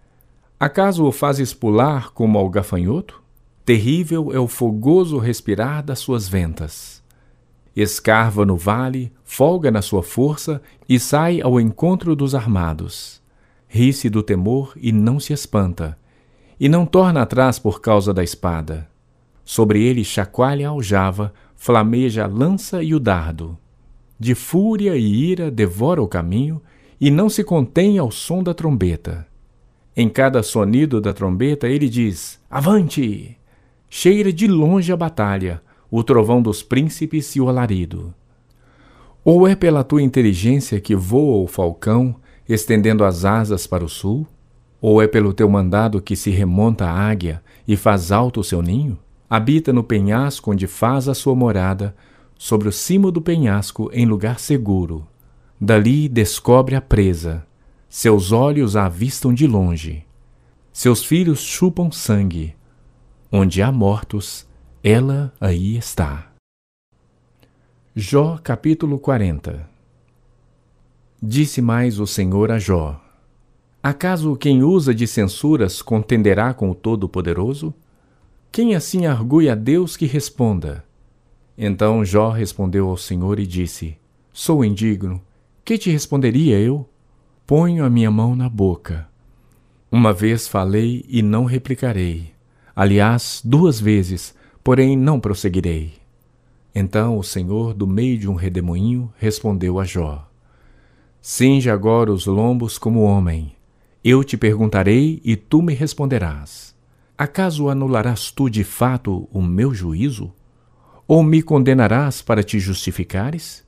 Acaso 0.60 1.06
o 1.06 1.12
fazes 1.12 1.54
pular 1.54 2.12
como 2.12 2.38
ao 2.38 2.50
gafanhoto? 2.50 3.24
Terrível 3.64 4.34
é 4.34 4.40
o 4.40 4.48
fogoso 4.48 5.18
respirar 5.18 5.82
das 5.82 6.00
suas 6.00 6.28
ventas. 6.28 7.02
Escarva 7.74 8.46
no 8.46 8.58
vale, 8.58 9.14
folga 9.24 9.72
na 9.72 9.82
sua 9.82 10.04
força 10.04 10.62
e 10.90 11.00
sai 11.00 11.40
ao 11.40 11.60
encontro 11.60 12.16
dos 12.16 12.36
armados. 12.36 13.22
Ri-se 13.68 14.10
do 14.10 14.22
temor 14.22 14.74
e 14.76 14.92
não 14.92 15.20
se 15.22 15.32
espanta, 15.32 15.98
e 16.60 16.68
não 16.68 16.86
torna 16.86 17.22
atrás 17.22 17.58
por 17.58 17.80
causa 17.80 18.14
da 18.14 18.24
espada. 18.24 18.90
Sobre 19.46 19.82
ele 19.82 20.04
chacoalha 20.04 20.68
a 20.68 20.72
aljava, 20.72 21.34
flameja 21.62 22.24
a 22.24 22.28
lança 22.28 22.82
e 22.82 22.96
o 22.96 23.00
dardo. 23.00 23.56
De 24.20 24.34
fúria 24.34 24.98
e 24.98 25.30
ira 25.30 25.52
devora 25.52 26.02
o 26.02 26.08
caminho 26.08 26.60
e 27.00 27.12
não 27.12 27.30
se 27.30 27.44
contém 27.44 28.00
ao 28.00 28.10
som 28.10 28.42
da 28.42 28.52
trombeta. 28.52 29.28
Em 29.96 30.10
cada 30.10 30.42
sonido 30.42 31.00
da 31.00 31.14
trombeta 31.14 31.68
ele 31.68 31.88
diz: 31.88 32.40
Avante! 32.50 33.38
Cheira 33.88 34.34
de 34.34 34.48
longe 34.48 34.92
a 34.92 34.98
batalha, 34.98 35.62
o 35.92 36.04
trovão 36.04 36.42
dos 36.42 36.64
príncipes 36.64 37.36
e 37.36 37.40
o 37.40 37.48
alarido. 37.48 38.12
Ou 39.24 39.48
é 39.48 39.54
pela 39.56 39.84
tua 39.84 40.02
inteligência 40.02 40.82
que 40.82 40.96
voa 40.96 41.44
o 41.44 41.48
falcão, 41.48 42.16
estendendo 42.50 43.06
as 43.06 43.24
asas 43.24 43.68
para 43.68 43.86
o 43.86 43.90
sul? 43.90 44.26
Ou 44.82 45.00
é 45.00 45.08
pelo 45.08 45.32
teu 45.32 45.48
mandado 45.48 46.02
que 46.02 46.16
se 46.16 46.32
remonta 46.32 46.88
a 46.88 46.92
águia 46.92 47.44
e 47.68 47.78
faz 47.78 48.12
alto 48.12 48.40
o 48.40 48.44
seu 48.44 48.64
ninho? 48.64 48.98
Habita 49.32 49.72
no 49.72 49.82
penhasco 49.82 50.52
onde 50.52 50.68
faz 50.68 51.08
a 51.08 51.14
sua 51.14 51.34
morada, 51.34 51.96
sobre 52.38 52.68
o 52.68 52.72
cimo 52.72 53.10
do 53.10 53.22
penhasco 53.22 53.90
em 53.94 54.06
lugar 54.06 54.42
seguro. 54.42 55.08
Dali 55.58 56.10
descobre 56.10 56.76
a 56.76 56.82
presa, 56.82 57.48
seus 57.88 58.34
olhos 58.34 58.76
a 58.76 58.88
avistam 58.88 59.34
de 59.34 59.48
longe. 59.48 60.06
Seus 60.74 61.06
filhos 61.06 61.40
chupam 61.40 61.90
sangue. 61.92 62.54
Onde 63.32 63.62
há 63.62 63.72
mortos, 63.72 64.46
ela 64.84 65.32
aí 65.40 65.78
está. 65.78 66.30
Jó 67.96 68.38
capítulo 68.38 69.00
40 69.00 69.66
Disse 71.24 71.62
mais 71.62 72.02
o 72.02 72.08
Senhor 72.08 72.52
a 72.52 72.60
Jó: 72.60 73.02
Acaso 73.82 74.36
quem 74.36 74.62
usa 74.62 74.94
de 74.94 75.08
censuras 75.08 75.82
contenderá 75.82 76.54
com 76.54 76.70
o 76.70 76.76
Todo-Poderoso? 76.76 77.74
Quem 78.52 78.76
assim 78.76 79.06
argui 79.06 79.50
a 79.50 79.56
Deus 79.56 79.96
que 79.96 80.06
responda? 80.06 80.84
Então 81.58 82.04
Jó 82.04 82.32
respondeu 82.32 82.90
ao 82.90 82.98
Senhor 82.98 83.40
e 83.40 83.48
disse: 83.48 83.96
Sou 84.34 84.66
indigno. 84.66 85.22
Que 85.64 85.78
te 85.78 85.90
responderia 85.90 86.60
eu? 86.60 86.86
Ponho 87.48 87.86
a 87.86 87.90
minha 87.90 88.12
mão 88.12 88.36
na 88.36 88.50
boca. 88.50 89.08
Uma 89.90 90.12
vez 90.12 90.50
falei 90.50 91.06
e 91.08 91.22
não 91.22 91.46
replicarei. 91.46 92.34
Aliás, 92.76 93.42
duas 93.42 93.80
vezes, 93.80 94.36
porém 94.62 94.98
não 94.98 95.18
prosseguirei. 95.18 95.94
Então 96.76 97.18
o 97.18 97.24
Senhor, 97.24 97.74
do 97.74 97.88
meio 97.88 98.18
de 98.18 98.28
um 98.28 98.36
redemoinho, 98.36 99.14
respondeu 99.18 99.80
a 99.80 99.86
Jó: 99.86 100.30
Cinge 101.22 101.70
agora 101.70 102.12
os 102.12 102.26
lombos 102.26 102.78
como 102.78 103.04
homem. 103.04 103.56
Eu 104.04 104.26
te 104.26 104.36
perguntarei 104.36 105.22
e 105.24 105.38
tu 105.38 105.62
me 105.62 105.74
responderás. 105.74 106.71
Acaso 107.22 107.70
anularás 107.70 108.32
tu 108.32 108.50
de 108.50 108.64
fato 108.64 109.30
o 109.32 109.44
meu 109.44 109.76
juízo? 109.76 110.34
Ou 111.08 111.22
me 111.22 111.44
condenarás 111.44 112.20
para 112.20 112.42
te 112.42 112.58
justificares? 112.58 113.64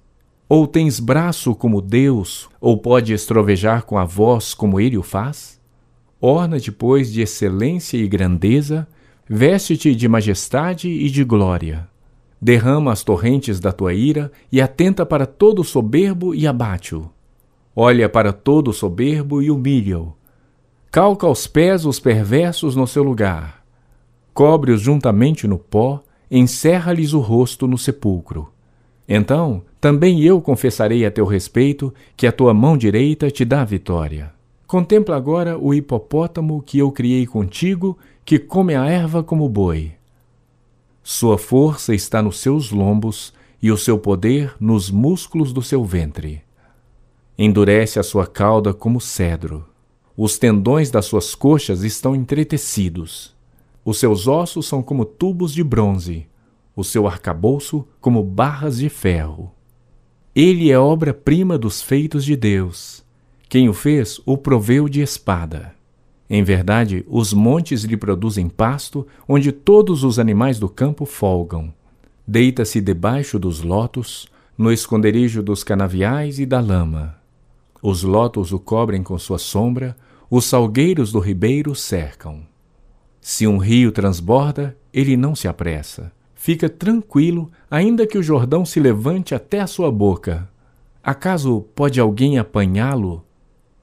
Ou 0.49 0.65
tens 0.65 0.99
braço 0.99 1.53
como 1.53 1.79
Deus, 1.79 2.49
ou 2.59 2.79
pode 2.79 3.13
estrovejar 3.13 3.83
com 3.83 3.95
a 3.95 4.05
voz 4.05 4.55
como 4.55 4.79
ele 4.79 4.97
o 4.97 5.03
faz? 5.03 5.61
Orna-te, 6.19 6.71
pois, 6.71 7.13
de 7.13 7.21
excelência 7.21 7.95
e 7.95 8.07
grandeza, 8.07 8.87
veste-te 9.29 9.93
de 9.93 10.07
majestade 10.07 10.89
e 10.89 11.07
de 11.07 11.23
glória. 11.23 11.87
Derrama 12.41 12.91
as 12.91 13.03
torrentes 13.03 13.59
da 13.59 13.71
tua 13.71 13.93
ira 13.93 14.31
e 14.51 14.59
atenta 14.59 15.05
para 15.05 15.27
todo 15.27 15.63
soberbo 15.63 16.33
e 16.33 16.47
abate-o. 16.47 17.07
Olha 17.75 18.09
para 18.09 18.33
todo 18.33 18.73
soberbo 18.73 19.43
e 19.43 19.51
humilha-o 19.51 20.15
calca 20.93 21.25
aos 21.25 21.47
pés 21.47 21.87
os 21.87 21.99
perversos 21.99 22.75
no 22.75 22.85
seu 22.85 23.01
lugar, 23.01 23.65
cobre-os 24.31 24.79
juntamente 24.79 25.47
no 25.47 25.57
pó, 25.57 26.03
encerra-lhes 26.29 27.13
o 27.13 27.19
rosto 27.19 27.65
no 27.65 27.79
sepulcro. 27.79 28.53
Então 29.09 29.63
também 29.81 30.21
eu 30.21 30.39
confessarei 30.39 31.03
a 31.03 31.09
teu 31.09 31.25
respeito 31.25 31.91
que 32.15 32.27
a 32.27 32.31
tua 32.31 32.53
mão 32.53 32.77
direita 32.77 33.31
te 33.31 33.43
dá 33.43 33.65
vitória. 33.65 34.31
Contempla 34.67 35.15
agora 35.15 35.57
o 35.57 35.73
hipopótamo 35.73 36.61
que 36.61 36.77
eu 36.77 36.91
criei 36.91 37.25
contigo, 37.25 37.97
que 38.23 38.37
come 38.37 38.75
a 38.75 38.85
erva 38.85 39.23
como 39.23 39.49
boi. 39.49 39.93
Sua 41.01 41.39
força 41.39 41.95
está 41.95 42.21
nos 42.21 42.39
seus 42.39 42.69
lombos 42.69 43.33
e 43.59 43.71
o 43.71 43.77
seu 43.77 43.97
poder 43.97 44.53
nos 44.59 44.91
músculos 44.91 45.51
do 45.53 45.63
seu 45.63 45.83
ventre. 45.83 46.43
Endurece 47.35 47.97
a 47.97 48.03
sua 48.03 48.27
cauda 48.27 48.75
como 48.75 49.01
cedro. 49.01 49.72
Os 50.15 50.37
tendões 50.37 50.91
das 50.91 51.05
suas 51.05 51.33
coxas 51.33 51.83
estão 51.83 52.15
entretecidos. 52.15 53.33
Os 53.83 53.97
seus 53.97 54.27
ossos 54.27 54.67
são 54.67 54.83
como 54.83 55.05
tubos 55.05 55.53
de 55.53 55.63
bronze, 55.63 56.27
o 56.75 56.83
seu 56.83 57.07
arcabouço 57.07 57.85
como 57.99 58.23
barras 58.23 58.77
de 58.77 58.89
ferro. 58.89 59.51
Ele 60.35 60.71
é 60.71 60.77
obra-prima 60.77 61.57
dos 61.57 61.81
feitos 61.81 62.23
de 62.23 62.35
Deus. 62.35 63.03
Quem 63.49 63.69
o 63.69 63.73
fez 63.73 64.19
o 64.25 64.37
proveu 64.37 64.87
de 64.87 65.01
espada. 65.01 65.73
Em 66.29 66.43
verdade, 66.43 67.05
os 67.07 67.33
montes 67.33 67.83
lhe 67.83 67.97
produzem 67.97 68.49
pasto, 68.49 69.05
onde 69.27 69.51
todos 69.51 70.03
os 70.03 70.17
animais 70.17 70.57
do 70.57 70.69
campo 70.69 71.05
folgam. 71.05 71.73
Deita-se 72.25 72.79
debaixo 72.79 73.37
dos 73.37 73.61
lotos, 73.61 74.27
no 74.57 74.71
esconderijo 74.71 75.43
dos 75.43 75.63
canaviais 75.63 76.39
e 76.39 76.45
da 76.45 76.59
lama. 76.59 77.22
Os 77.83 78.01
lotos 78.01 78.51
o 78.51 78.59
cobrem 78.59 79.03
com 79.03 79.19
sua 79.19 79.37
sombra, 79.37 79.95
os 80.27 80.45
salgueiros 80.45 81.11
do 81.11 81.19
ribeiro 81.19 81.75
cercam. 81.75 82.41
Se 83.21 83.45
um 83.45 83.59
rio 83.59 83.91
transborda, 83.91 84.75
ele 84.91 85.15
não 85.15 85.35
se 85.35 85.47
apressa 85.47 86.11
fica 86.43 86.67
tranquilo, 86.67 87.49
ainda 87.71 88.05
que 88.05 88.17
o 88.17 88.21
Jordão 88.21 88.65
se 88.65 88.77
levante 88.77 89.33
até 89.33 89.61
a 89.61 89.67
sua 89.67 89.89
boca. 89.89 90.49
Acaso 91.01 91.61
pode 91.73 92.01
alguém 92.01 92.37
apanhá-lo 92.37 93.23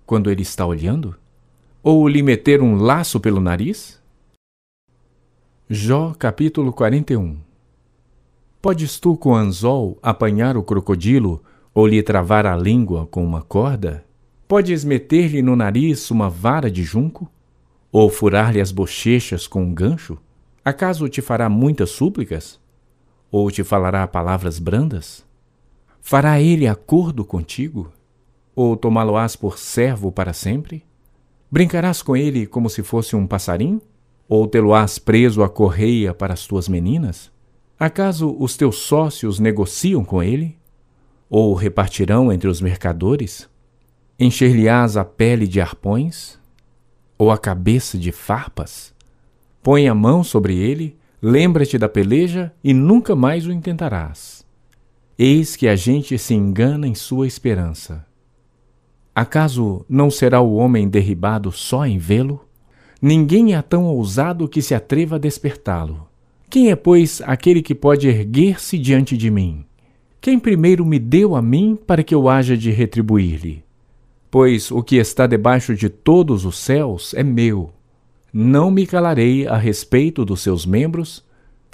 quando 0.04 0.30
ele 0.30 0.42
está 0.42 0.66
olhando? 0.66 1.16
Ou 1.82 2.06
lhe 2.06 2.22
meter 2.22 2.60
um 2.60 2.76
laço 2.76 3.18
pelo 3.18 3.40
nariz? 3.40 3.98
Jó 5.70 6.12
capítulo 6.18 6.70
41 6.70 7.38
Podes 8.60 9.00
tu 9.00 9.16
com 9.16 9.34
anzol 9.34 9.98
apanhar 10.02 10.54
o 10.54 10.62
crocodilo 10.62 11.42
ou 11.74 11.86
lhe 11.86 12.02
travar 12.02 12.46
a 12.46 12.56
língua 12.56 13.06
com 13.06 13.24
uma 13.24 13.42
corda? 13.42 14.04
Podes 14.48 14.84
meter-lhe 14.84 15.42
no 15.42 15.54
nariz 15.54 16.10
uma 16.10 16.28
vara 16.28 16.70
de 16.70 16.82
junco? 16.82 17.30
Ou 17.92 18.10
furar-lhe 18.10 18.60
as 18.60 18.72
bochechas 18.72 19.46
com 19.46 19.62
um 19.62 19.74
gancho? 19.74 20.18
Acaso 20.64 21.08
te 21.08 21.20
fará 21.20 21.48
muitas 21.48 21.90
súplicas? 21.90 22.60
Ou 23.30 23.50
te 23.50 23.62
falará 23.62 24.06
palavras 24.06 24.58
brandas? 24.58 25.24
Fará 26.00 26.40
ele 26.40 26.66
acordo 26.66 27.24
contigo? 27.24 27.92
Ou 28.54 28.76
tomá-lo-ás 28.76 29.36
por 29.36 29.58
servo 29.58 30.10
para 30.10 30.32
sempre? 30.32 30.84
Brincarás 31.50 32.02
com 32.02 32.16
ele 32.16 32.46
como 32.46 32.68
se 32.68 32.82
fosse 32.82 33.14
um 33.14 33.26
passarinho? 33.26 33.80
Ou 34.28 34.46
tê-lo-ás 34.46 34.98
preso 34.98 35.42
à 35.42 35.48
correia 35.48 36.12
para 36.14 36.34
as 36.34 36.46
tuas 36.46 36.68
meninas? 36.68 37.30
Acaso 37.78 38.36
os 38.38 38.56
teus 38.56 38.76
sócios 38.76 39.38
negociam 39.38 40.04
com 40.04 40.22
ele? 40.22 40.59
Ou 41.30 41.54
repartirão 41.54 42.32
entre 42.32 42.48
os 42.48 42.60
mercadores? 42.60 43.48
Encher-lhe-ás 44.18 44.96
a 44.96 45.04
pele 45.04 45.46
de 45.46 45.60
arpões? 45.60 46.36
Ou 47.16 47.30
a 47.30 47.38
cabeça 47.38 47.96
de 47.96 48.10
farpas? 48.10 48.92
Põe 49.62 49.86
a 49.86 49.94
mão 49.94 50.24
sobre 50.24 50.56
ele, 50.56 50.98
lembra-te 51.22 51.78
da 51.78 51.88
peleja 51.88 52.52
e 52.64 52.74
nunca 52.74 53.14
mais 53.14 53.46
o 53.46 53.52
intentarás. 53.52 54.44
Eis 55.16 55.54
que 55.54 55.68
a 55.68 55.76
gente 55.76 56.18
se 56.18 56.34
engana 56.34 56.88
em 56.88 56.96
sua 56.96 57.28
esperança. 57.28 58.04
Acaso 59.14 59.84
não 59.88 60.10
será 60.10 60.40
o 60.40 60.54
homem 60.54 60.88
derribado 60.88 61.52
só 61.52 61.86
em 61.86 61.96
vê-lo? 61.96 62.44
Ninguém 63.00 63.54
é 63.54 63.62
tão 63.62 63.84
ousado 63.84 64.48
que 64.48 64.60
se 64.60 64.74
atreva 64.74 65.14
a 65.14 65.18
despertá-lo. 65.18 66.08
Quem 66.48 66.70
é, 66.70 66.74
pois, 66.74 67.22
aquele 67.24 67.62
que 67.62 67.74
pode 67.74 68.08
erguer-se 68.08 68.76
diante 68.76 69.16
de 69.16 69.30
mim? 69.30 69.64
Quem 70.20 70.38
primeiro 70.38 70.84
me 70.84 70.98
deu 70.98 71.34
a 71.34 71.42
mim 71.42 71.78
para 71.86 72.02
que 72.02 72.14
eu 72.14 72.28
haja 72.28 72.56
de 72.56 72.70
retribuir-lhe? 72.70 73.64
Pois 74.30 74.70
o 74.70 74.82
que 74.82 74.96
está 74.96 75.26
debaixo 75.26 75.74
de 75.74 75.88
todos 75.88 76.44
os 76.44 76.58
céus 76.58 77.14
é 77.14 77.22
meu 77.22 77.72
não 78.32 78.70
me 78.70 78.86
calarei 78.86 79.46
a 79.46 79.56
respeito 79.56 80.24
dos 80.24 80.40
seus 80.40 80.64
membros, 80.64 81.24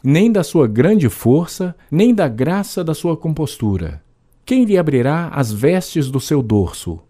nem 0.03 0.33
da 0.33 0.43
sua 0.43 0.67
grande 0.67 1.09
força, 1.09 1.77
nem 1.91 2.15
da 2.15 2.29
graça 2.29 2.83
da 2.83 2.95
sua 2.95 3.17
compostura. 3.17 4.03
Quem 4.45 4.65
lhe 4.65 4.79
abrirá 4.79 5.29
as 5.29 5.53
vestes 5.53 6.11
do 6.11 6.21
seu 6.21 6.43
dorso? 6.43 7.01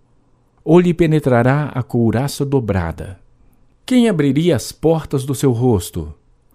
Ou 0.64 0.80
lhe 0.80 0.92
penetrará 0.92 1.70
a 1.74 1.82
couraça 1.82 2.44
dobrada? 2.44 3.20
Quem 3.84 4.08
abriria 4.08 4.56
as 4.56 4.72
portas 4.72 5.24
do 5.24 5.34
seu 5.34 5.52
rosto? 5.52 6.12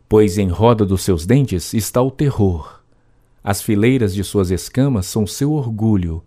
Pois 0.09 0.37
em 0.37 0.49
roda 0.49 0.85
dos 0.85 1.01
seus 1.01 1.25
dentes 1.25 1.73
está 1.73 2.01
o 2.01 2.11
terror. 2.11 2.80
As 3.43 3.61
fileiras 3.61 4.13
de 4.13 4.23
suas 4.23 4.51
escamas 4.51 5.05
são 5.05 5.25
seu 5.25 5.51
orgulho, 5.51 6.23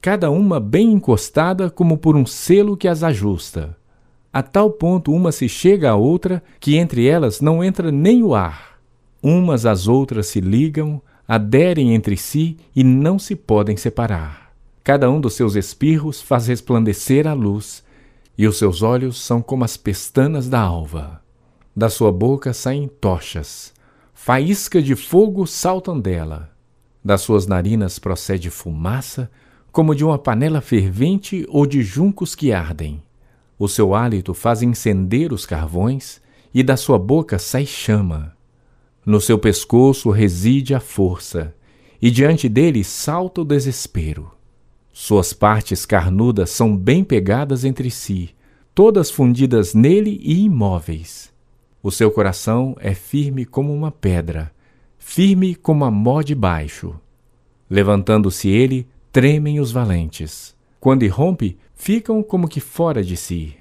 cada 0.00 0.30
uma 0.30 0.58
bem 0.58 0.92
encostada 0.92 1.68
como 1.70 1.98
por 1.98 2.16
um 2.16 2.24
selo 2.24 2.76
que 2.76 2.88
as 2.88 3.02
ajusta 3.02 3.76
a 4.36 4.42
tal 4.42 4.70
ponto 4.70 5.14
uma 5.14 5.32
se 5.32 5.48
chega 5.48 5.92
à 5.92 5.94
outra 5.94 6.42
que 6.60 6.76
entre 6.76 7.06
elas 7.06 7.40
não 7.40 7.64
entra 7.64 7.90
nem 7.90 8.22
o 8.22 8.34
ar. 8.34 8.78
Umas 9.22 9.64
às 9.64 9.88
outras 9.88 10.26
se 10.26 10.42
ligam, 10.42 11.00
aderem 11.26 11.94
entre 11.94 12.18
si 12.18 12.58
e 12.74 12.84
não 12.84 13.18
se 13.18 13.34
podem 13.34 13.78
separar. 13.78 14.52
Cada 14.84 15.10
um 15.10 15.22
dos 15.22 15.32
seus 15.32 15.54
espirros 15.56 16.20
faz 16.20 16.48
resplandecer 16.48 17.26
a 17.26 17.32
luz, 17.32 17.82
e 18.36 18.46
os 18.46 18.58
seus 18.58 18.82
olhos 18.82 19.18
são 19.18 19.40
como 19.40 19.64
as 19.64 19.78
pestanas 19.78 20.50
da 20.50 20.60
alva. 20.60 21.22
Da 21.74 21.88
sua 21.88 22.12
boca 22.12 22.52
saem 22.52 22.88
tochas, 22.88 23.72
faísca 24.18 24.82
de 24.82 24.96
fogo 24.96 25.46
saltam 25.46 26.00
dela. 26.00 26.50
Das 27.04 27.20
suas 27.20 27.46
narinas 27.46 27.98
procede 27.98 28.50
fumaça, 28.50 29.30
como 29.70 29.94
de 29.94 30.02
uma 30.04 30.18
panela 30.18 30.62
fervente 30.62 31.46
ou 31.50 31.66
de 31.66 31.82
juncos 31.82 32.34
que 32.34 32.50
ardem. 32.50 33.02
O 33.58 33.68
seu 33.68 33.94
hálito 33.94 34.32
faz 34.32 34.62
incender 34.62 35.34
os 35.34 35.44
carvões 35.44 36.20
e 36.52 36.62
da 36.62 36.78
sua 36.78 36.98
boca 36.98 37.38
sai 37.38 37.66
chama. 37.66 38.34
No 39.04 39.20
seu 39.20 39.38
pescoço 39.38 40.10
reside 40.10 40.74
a 40.74 40.80
força 40.80 41.54
e 42.00 42.10
diante 42.10 42.48
dele 42.48 42.82
salta 42.82 43.42
o 43.42 43.44
desespero. 43.44 44.32
Suas 44.92 45.34
partes 45.34 45.84
carnudas 45.84 46.50
são 46.50 46.74
bem 46.74 47.04
pegadas 47.04 47.64
entre 47.64 47.90
si, 47.90 48.30
todas 48.74 49.10
fundidas 49.10 49.74
nele 49.74 50.18
e 50.22 50.44
imóveis. 50.44 51.35
O 51.86 51.90
seu 51.92 52.10
coração 52.10 52.74
é 52.80 52.94
firme 52.94 53.44
como 53.44 53.72
uma 53.72 53.92
pedra, 53.92 54.50
firme 54.98 55.54
como 55.54 55.84
a 55.84 55.90
mó 55.92 56.20
de 56.20 56.34
baixo. 56.34 56.98
Levantando-se 57.70 58.48
ele, 58.48 58.88
tremem 59.12 59.60
os 59.60 59.70
valentes. 59.70 60.56
Quando 60.80 61.04
irrompe, 61.04 61.56
ficam 61.76 62.24
como 62.24 62.48
que 62.48 62.58
fora 62.58 63.04
de 63.04 63.16
si. 63.16 63.54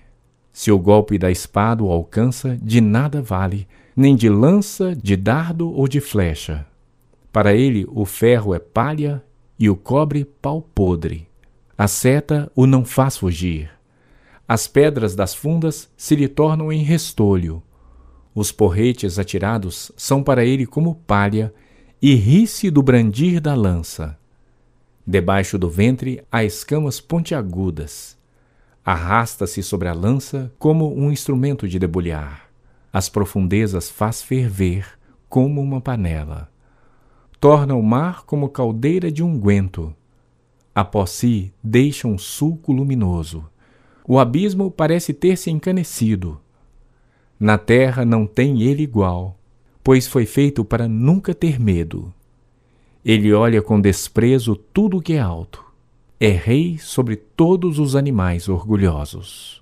Se 0.51 0.71
o 0.71 0.79
golpe 0.79 1.19
da 1.19 1.29
espada 1.29 1.83
o 1.83 1.91
alcança, 1.91 2.57
de 2.63 2.81
nada 2.81 3.21
vale, 3.21 3.67
nem 3.95 4.15
de 4.15 4.27
lança, 4.27 4.95
de 4.95 5.15
dardo 5.15 5.71
ou 5.71 5.87
de 5.87 6.01
flecha. 6.01 6.65
Para 7.31 7.53
ele 7.53 7.85
o 7.87 8.05
ferro 8.05 8.55
é 8.55 8.59
palha 8.59 9.23
e 9.59 9.69
o 9.69 9.75
cobre 9.75 10.25
pau 10.25 10.63
podre. 10.73 11.27
A 11.77 11.87
seta 11.87 12.51
o 12.55 12.65
não 12.65 12.83
faz 12.83 13.17
fugir. 13.17 13.69
As 14.47 14.67
pedras 14.67 15.13
das 15.13 15.35
fundas 15.35 15.87
se 15.95 16.15
lhe 16.15 16.27
tornam 16.27 16.73
em 16.73 16.81
restolho. 16.81 17.61
Os 18.35 18.51
porretes 18.51 19.17
atirados 19.17 19.93
são 19.95 20.21
para 20.21 20.43
ele 20.43 20.65
como 20.65 20.95
palha, 21.07 21.53
e 22.01 22.13
ri-se 22.13 22.69
do 22.69 22.83
brandir 22.83 23.39
da 23.39 23.55
lança. 23.55 24.19
Debaixo 25.07 25.57
do 25.57 25.69
ventre 25.69 26.21
há 26.29 26.43
escamas 26.43 26.99
pontiagudas. 26.99 28.17
Arrasta-se 28.83 29.63
sobre 29.63 29.87
a 29.87 29.93
lança 29.93 30.51
como 30.59 30.93
um 30.93 31.11
instrumento 31.11 31.67
de 31.67 31.79
debulhar. 31.79 32.49
As 32.91 33.07
profundezas 33.07 33.89
faz 33.89 34.21
ferver 34.21 34.99
como 35.29 35.61
uma 35.61 35.79
panela. 35.79 36.49
Torna 37.39 37.73
o 37.73 37.81
mar 37.81 38.23
como 38.25 38.49
caldeira 38.49 39.09
de 39.11 39.23
unguento. 39.23 39.95
Após 40.73 41.11
si 41.11 41.53
deixa 41.63 42.07
um 42.07 42.17
sulco 42.17 42.73
luminoso. 42.73 43.49
O 44.05 44.19
abismo 44.19 44.69
parece 44.69 45.13
ter 45.13 45.37
se 45.37 45.49
encanecido. 45.49 46.39
Na 47.39 47.57
terra 47.57 48.05
não 48.05 48.25
tem 48.25 48.61
ele 48.61 48.83
igual, 48.83 49.37
pois 49.83 50.07
foi 50.07 50.25
feito 50.25 50.63
para 50.63 50.87
nunca 50.87 51.33
ter 51.33 51.59
medo. 51.59 52.13
Ele 53.03 53.33
olha 53.33 53.61
com 53.61 53.79
desprezo 53.79 54.55
tudo 54.55 54.97
o 54.97 55.01
que 55.01 55.13
é 55.13 55.19
alto. 55.19 55.63
É 56.19 56.29
rei 56.29 56.77
sobre 56.77 57.17
todos 57.17 57.77
os 57.77 57.95
animais 57.95 58.47
orgulhosos. 58.47 59.61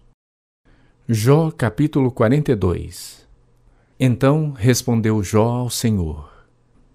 Jó 1.09 1.51
capítulo 1.51 2.11
42 2.11 3.27
Então 3.99 4.51
respondeu 4.51 5.21
Jó 5.23 5.49
ao 5.49 5.69
Senhor: 5.69 6.31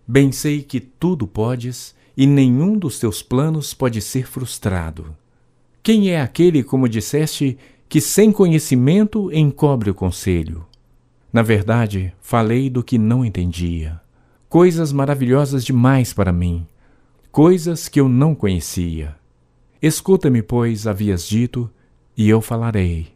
Bem 0.06 0.32
sei 0.32 0.62
que 0.62 0.80
tudo 0.80 1.26
podes 1.26 1.94
e 2.16 2.26
nenhum 2.26 2.78
dos 2.78 2.98
teus 2.98 3.22
planos 3.22 3.74
pode 3.74 4.00
ser 4.00 4.26
frustrado. 4.26 5.14
Quem 5.82 6.10
é 6.10 6.20
aquele, 6.20 6.62
como 6.62 6.88
disseste, 6.88 7.58
que 7.88 8.02
sem 8.02 8.30
conhecimento 8.30 9.32
encobre 9.32 9.88
o 9.88 9.94
conselho? 9.94 10.66
Na 11.32 11.40
verdade, 11.40 12.12
falei 12.20 12.68
do 12.68 12.82
que 12.82 12.98
não 12.98 13.24
entendia. 13.24 13.98
Coisas 14.46 14.92
maravilhosas 14.92 15.64
demais 15.64 16.12
para 16.12 16.32
mim, 16.32 16.66
coisas 17.32 17.88
que 17.88 17.98
eu 17.98 18.08
não 18.08 18.34
conhecia. 18.34 19.16
Escuta-me, 19.80 20.42
pois, 20.42 20.86
havias 20.86 21.26
dito, 21.26 21.70
e 22.16 22.28
eu 22.28 22.42
falarei. 22.42 23.08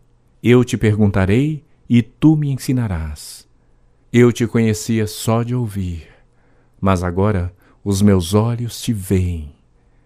Eu 0.43 0.65
te 0.65 0.79
perguntarei, 0.79 1.65
e 1.89 2.01
tu 2.01 2.35
me 2.35 2.51
ensinarás. 2.51 3.47
Eu 4.11 4.33
te 4.33 4.47
conhecia 4.47 5.07
só 5.07 5.43
de 5.43 5.55
ouvir, 5.55 6.09
mas 6.81 7.03
agora 7.03 7.53
os 7.85 8.01
meus 8.01 8.33
olhos 8.33 8.81
te 8.81 8.93
veem. 8.93 9.53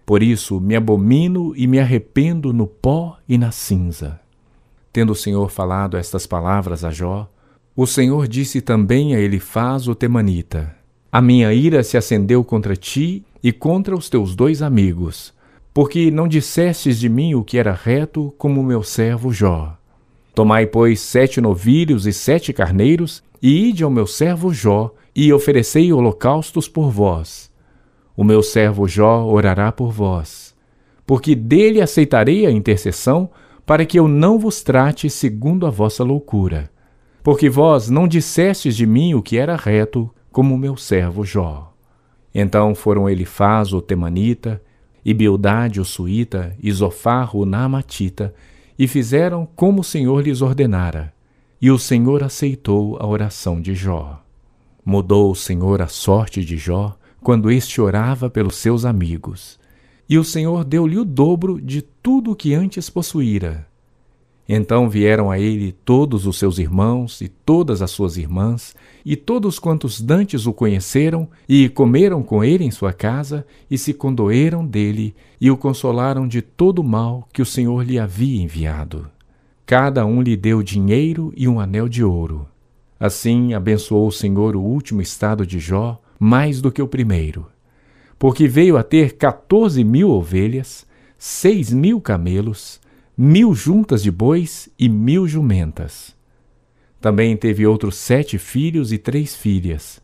Por 0.04 0.22
isso 0.22 0.60
me 0.60 0.74
abomino 0.74 1.52
e 1.56 1.66
me 1.66 1.78
arrependo 1.78 2.52
no 2.52 2.66
pó 2.66 3.18
e 3.28 3.36
na 3.36 3.52
cinza. 3.52 4.20
Tendo 4.96 5.12
o 5.12 5.14
Senhor 5.14 5.50
falado 5.50 5.98
estas 5.98 6.26
palavras 6.26 6.82
a 6.82 6.90
Jó, 6.90 7.30
o 7.76 7.86
Senhor 7.86 8.26
disse 8.26 8.62
também 8.62 9.14
a 9.14 9.20
Elifaz 9.20 9.88
o 9.88 9.94
temanita: 9.94 10.74
A 11.12 11.20
minha 11.20 11.52
ira 11.52 11.82
se 11.82 11.98
acendeu 11.98 12.42
contra 12.42 12.74
ti 12.74 13.22
e 13.42 13.52
contra 13.52 13.94
os 13.94 14.08
teus 14.08 14.34
dois 14.34 14.62
amigos, 14.62 15.34
porque 15.74 16.10
não 16.10 16.26
dissestes 16.26 16.98
de 16.98 17.10
mim 17.10 17.34
o 17.34 17.44
que 17.44 17.58
era 17.58 17.74
reto, 17.74 18.32
como 18.38 18.62
meu 18.62 18.82
servo 18.82 19.30
Jó. 19.30 19.76
Tomai, 20.34 20.64
pois, 20.64 20.98
sete 21.00 21.42
novilhos 21.42 22.06
e 22.06 22.12
sete 22.14 22.50
carneiros, 22.54 23.22
e 23.42 23.68
ide 23.68 23.84
ao 23.84 23.90
meu 23.90 24.06
servo 24.06 24.50
Jó, 24.50 24.94
e 25.14 25.30
oferecei 25.30 25.92
holocaustos 25.92 26.68
por 26.68 26.90
vós. 26.90 27.50
O 28.16 28.24
meu 28.24 28.42
servo 28.42 28.88
Jó 28.88 29.26
orará 29.26 29.70
por 29.70 29.92
vós, 29.92 30.54
porque 31.06 31.34
dele 31.34 31.82
aceitarei 31.82 32.46
a 32.46 32.50
intercessão, 32.50 33.28
para 33.66 33.84
que 33.84 33.98
eu 33.98 34.06
não 34.06 34.38
vos 34.38 34.62
trate 34.62 35.10
segundo 35.10 35.66
a 35.66 35.70
vossa 35.70 36.04
loucura. 36.04 36.70
Porque 37.22 37.50
vós 37.50 37.90
não 37.90 38.06
dissestes 38.06 38.76
de 38.76 38.86
mim 38.86 39.12
o 39.14 39.20
que 39.20 39.36
era 39.36 39.56
reto, 39.56 40.08
como 40.30 40.56
meu 40.56 40.76
servo 40.76 41.24
Jó. 41.24 41.74
Então 42.32 42.74
foram 42.74 43.10
Elifaz 43.10 43.72
o 43.72 43.82
Temanita, 43.82 44.62
e 45.04 45.12
Bildade 45.12 45.80
o 45.80 45.84
Suíta, 45.84 46.54
e 46.62 46.70
Zofar 46.70 47.36
o 47.36 47.44
Naamatita, 47.44 48.32
e 48.78 48.86
fizeram 48.86 49.48
como 49.56 49.80
o 49.80 49.84
Senhor 49.84 50.22
lhes 50.22 50.42
ordenara. 50.42 51.12
E 51.60 51.70
o 51.70 51.78
Senhor 51.78 52.22
aceitou 52.22 52.96
a 53.00 53.06
oração 53.06 53.60
de 53.60 53.74
Jó. 53.74 54.22
Mudou 54.84 55.32
o 55.32 55.34
Senhor 55.34 55.82
a 55.82 55.88
sorte 55.88 56.44
de 56.44 56.56
Jó, 56.56 56.96
quando 57.20 57.50
este 57.50 57.80
orava 57.80 58.30
pelos 58.30 58.56
seus 58.56 58.84
amigos. 58.84 59.58
E 60.08 60.18
o 60.18 60.24
Senhor 60.24 60.64
deu-lhe 60.64 60.98
o 60.98 61.04
dobro 61.04 61.60
de 61.60 61.82
tudo 61.82 62.32
o 62.32 62.36
que 62.36 62.54
antes 62.54 62.88
possuíra. 62.88 63.66
Então 64.48 64.88
vieram 64.88 65.28
a 65.28 65.40
ele 65.40 65.72
todos 65.72 66.24
os 66.24 66.38
seus 66.38 66.58
irmãos 66.58 67.20
e 67.20 67.28
todas 67.28 67.82
as 67.82 67.90
suas 67.90 68.16
irmãs, 68.16 68.76
e 69.04 69.16
todos 69.16 69.58
quantos 69.58 70.00
dantes 70.00 70.46
o 70.46 70.52
conheceram, 70.52 71.28
e 71.48 71.68
comeram 71.68 72.22
com 72.22 72.44
ele 72.44 72.64
em 72.64 72.70
sua 72.70 72.92
casa, 72.92 73.44
e 73.68 73.76
se 73.76 73.92
condoeram 73.92 74.64
dele, 74.64 75.16
e 75.40 75.50
o 75.50 75.56
consolaram 75.56 76.28
de 76.28 76.40
todo 76.40 76.78
o 76.78 76.84
mal 76.84 77.28
que 77.32 77.42
o 77.42 77.46
Senhor 77.46 77.84
lhe 77.84 77.98
havia 77.98 78.40
enviado. 78.40 79.10
Cada 79.64 80.06
um 80.06 80.22
lhe 80.22 80.36
deu 80.36 80.62
dinheiro 80.62 81.32
e 81.36 81.48
um 81.48 81.58
anel 81.58 81.88
de 81.88 82.04
ouro. 82.04 82.46
Assim 83.00 83.52
abençoou 83.52 84.06
o 84.06 84.12
Senhor 84.12 84.54
o 84.54 84.62
último 84.62 85.02
estado 85.02 85.44
de 85.44 85.58
Jó 85.58 86.00
mais 86.20 86.60
do 86.60 86.70
que 86.70 86.80
o 86.80 86.86
primeiro, 86.88 87.46
porque 88.18 88.48
veio 88.48 88.76
a 88.76 88.82
ter 88.82 89.16
quatorze 89.16 89.84
mil 89.84 90.10
ovelhas, 90.10 90.86
seis 91.18 91.72
mil 91.72 92.00
camelos, 92.00 92.80
mil 93.16 93.54
juntas 93.54 94.02
de 94.02 94.10
bois 94.10 94.68
e 94.78 94.88
mil 94.88 95.26
jumentas. 95.26 96.14
Também 97.00 97.36
teve 97.36 97.66
outros 97.66 97.96
sete 97.96 98.38
filhos 98.38 98.92
e 98.92 98.98
três 98.98 99.36
filhas. 99.36 100.00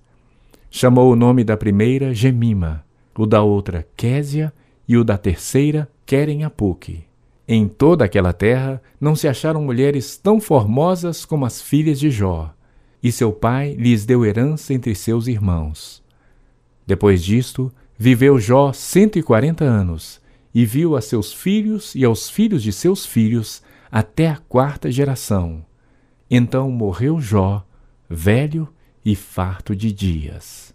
Chamou 0.70 1.12
o 1.12 1.16
nome 1.16 1.44
da 1.44 1.56
primeira 1.56 2.14
Gemima, 2.14 2.84
o 3.16 3.26
da 3.26 3.42
outra 3.42 3.86
Késia 3.96 4.52
e 4.86 4.96
o 4.96 5.04
da 5.04 5.18
terceira 5.18 5.88
Querem-Apuque. 6.06 7.04
Em 7.46 7.66
toda 7.66 8.04
aquela 8.04 8.32
terra 8.32 8.80
não 9.00 9.16
se 9.16 9.26
acharam 9.26 9.62
mulheres 9.62 10.16
tão 10.16 10.40
formosas 10.40 11.24
como 11.24 11.44
as 11.44 11.60
filhas 11.60 11.98
de 11.98 12.10
Jó, 12.10 12.54
e 13.02 13.10
seu 13.10 13.32
pai 13.32 13.74
lhes 13.74 14.06
deu 14.06 14.24
herança 14.24 14.72
entre 14.72 14.94
seus 14.94 15.26
irmãos. 15.26 16.02
Depois 16.86 17.22
disto, 17.22 17.72
viveu 18.02 18.36
Jó 18.36 18.72
cento 18.72 19.16
e 19.16 19.22
quarenta 19.22 19.64
anos, 19.64 20.20
e 20.52 20.66
viu 20.66 20.96
a 20.96 21.00
seus 21.00 21.32
filhos 21.32 21.94
e 21.94 22.04
aos 22.04 22.28
filhos 22.28 22.60
de 22.60 22.72
seus 22.72 23.06
filhos 23.06 23.62
até 23.92 24.26
a 24.26 24.38
quarta 24.38 24.90
geração. 24.90 25.64
Então 26.28 26.68
morreu 26.68 27.20
Jó, 27.20 27.64
velho 28.10 28.68
e 29.04 29.14
farto 29.14 29.76
de 29.76 29.92
dias. 29.92 30.71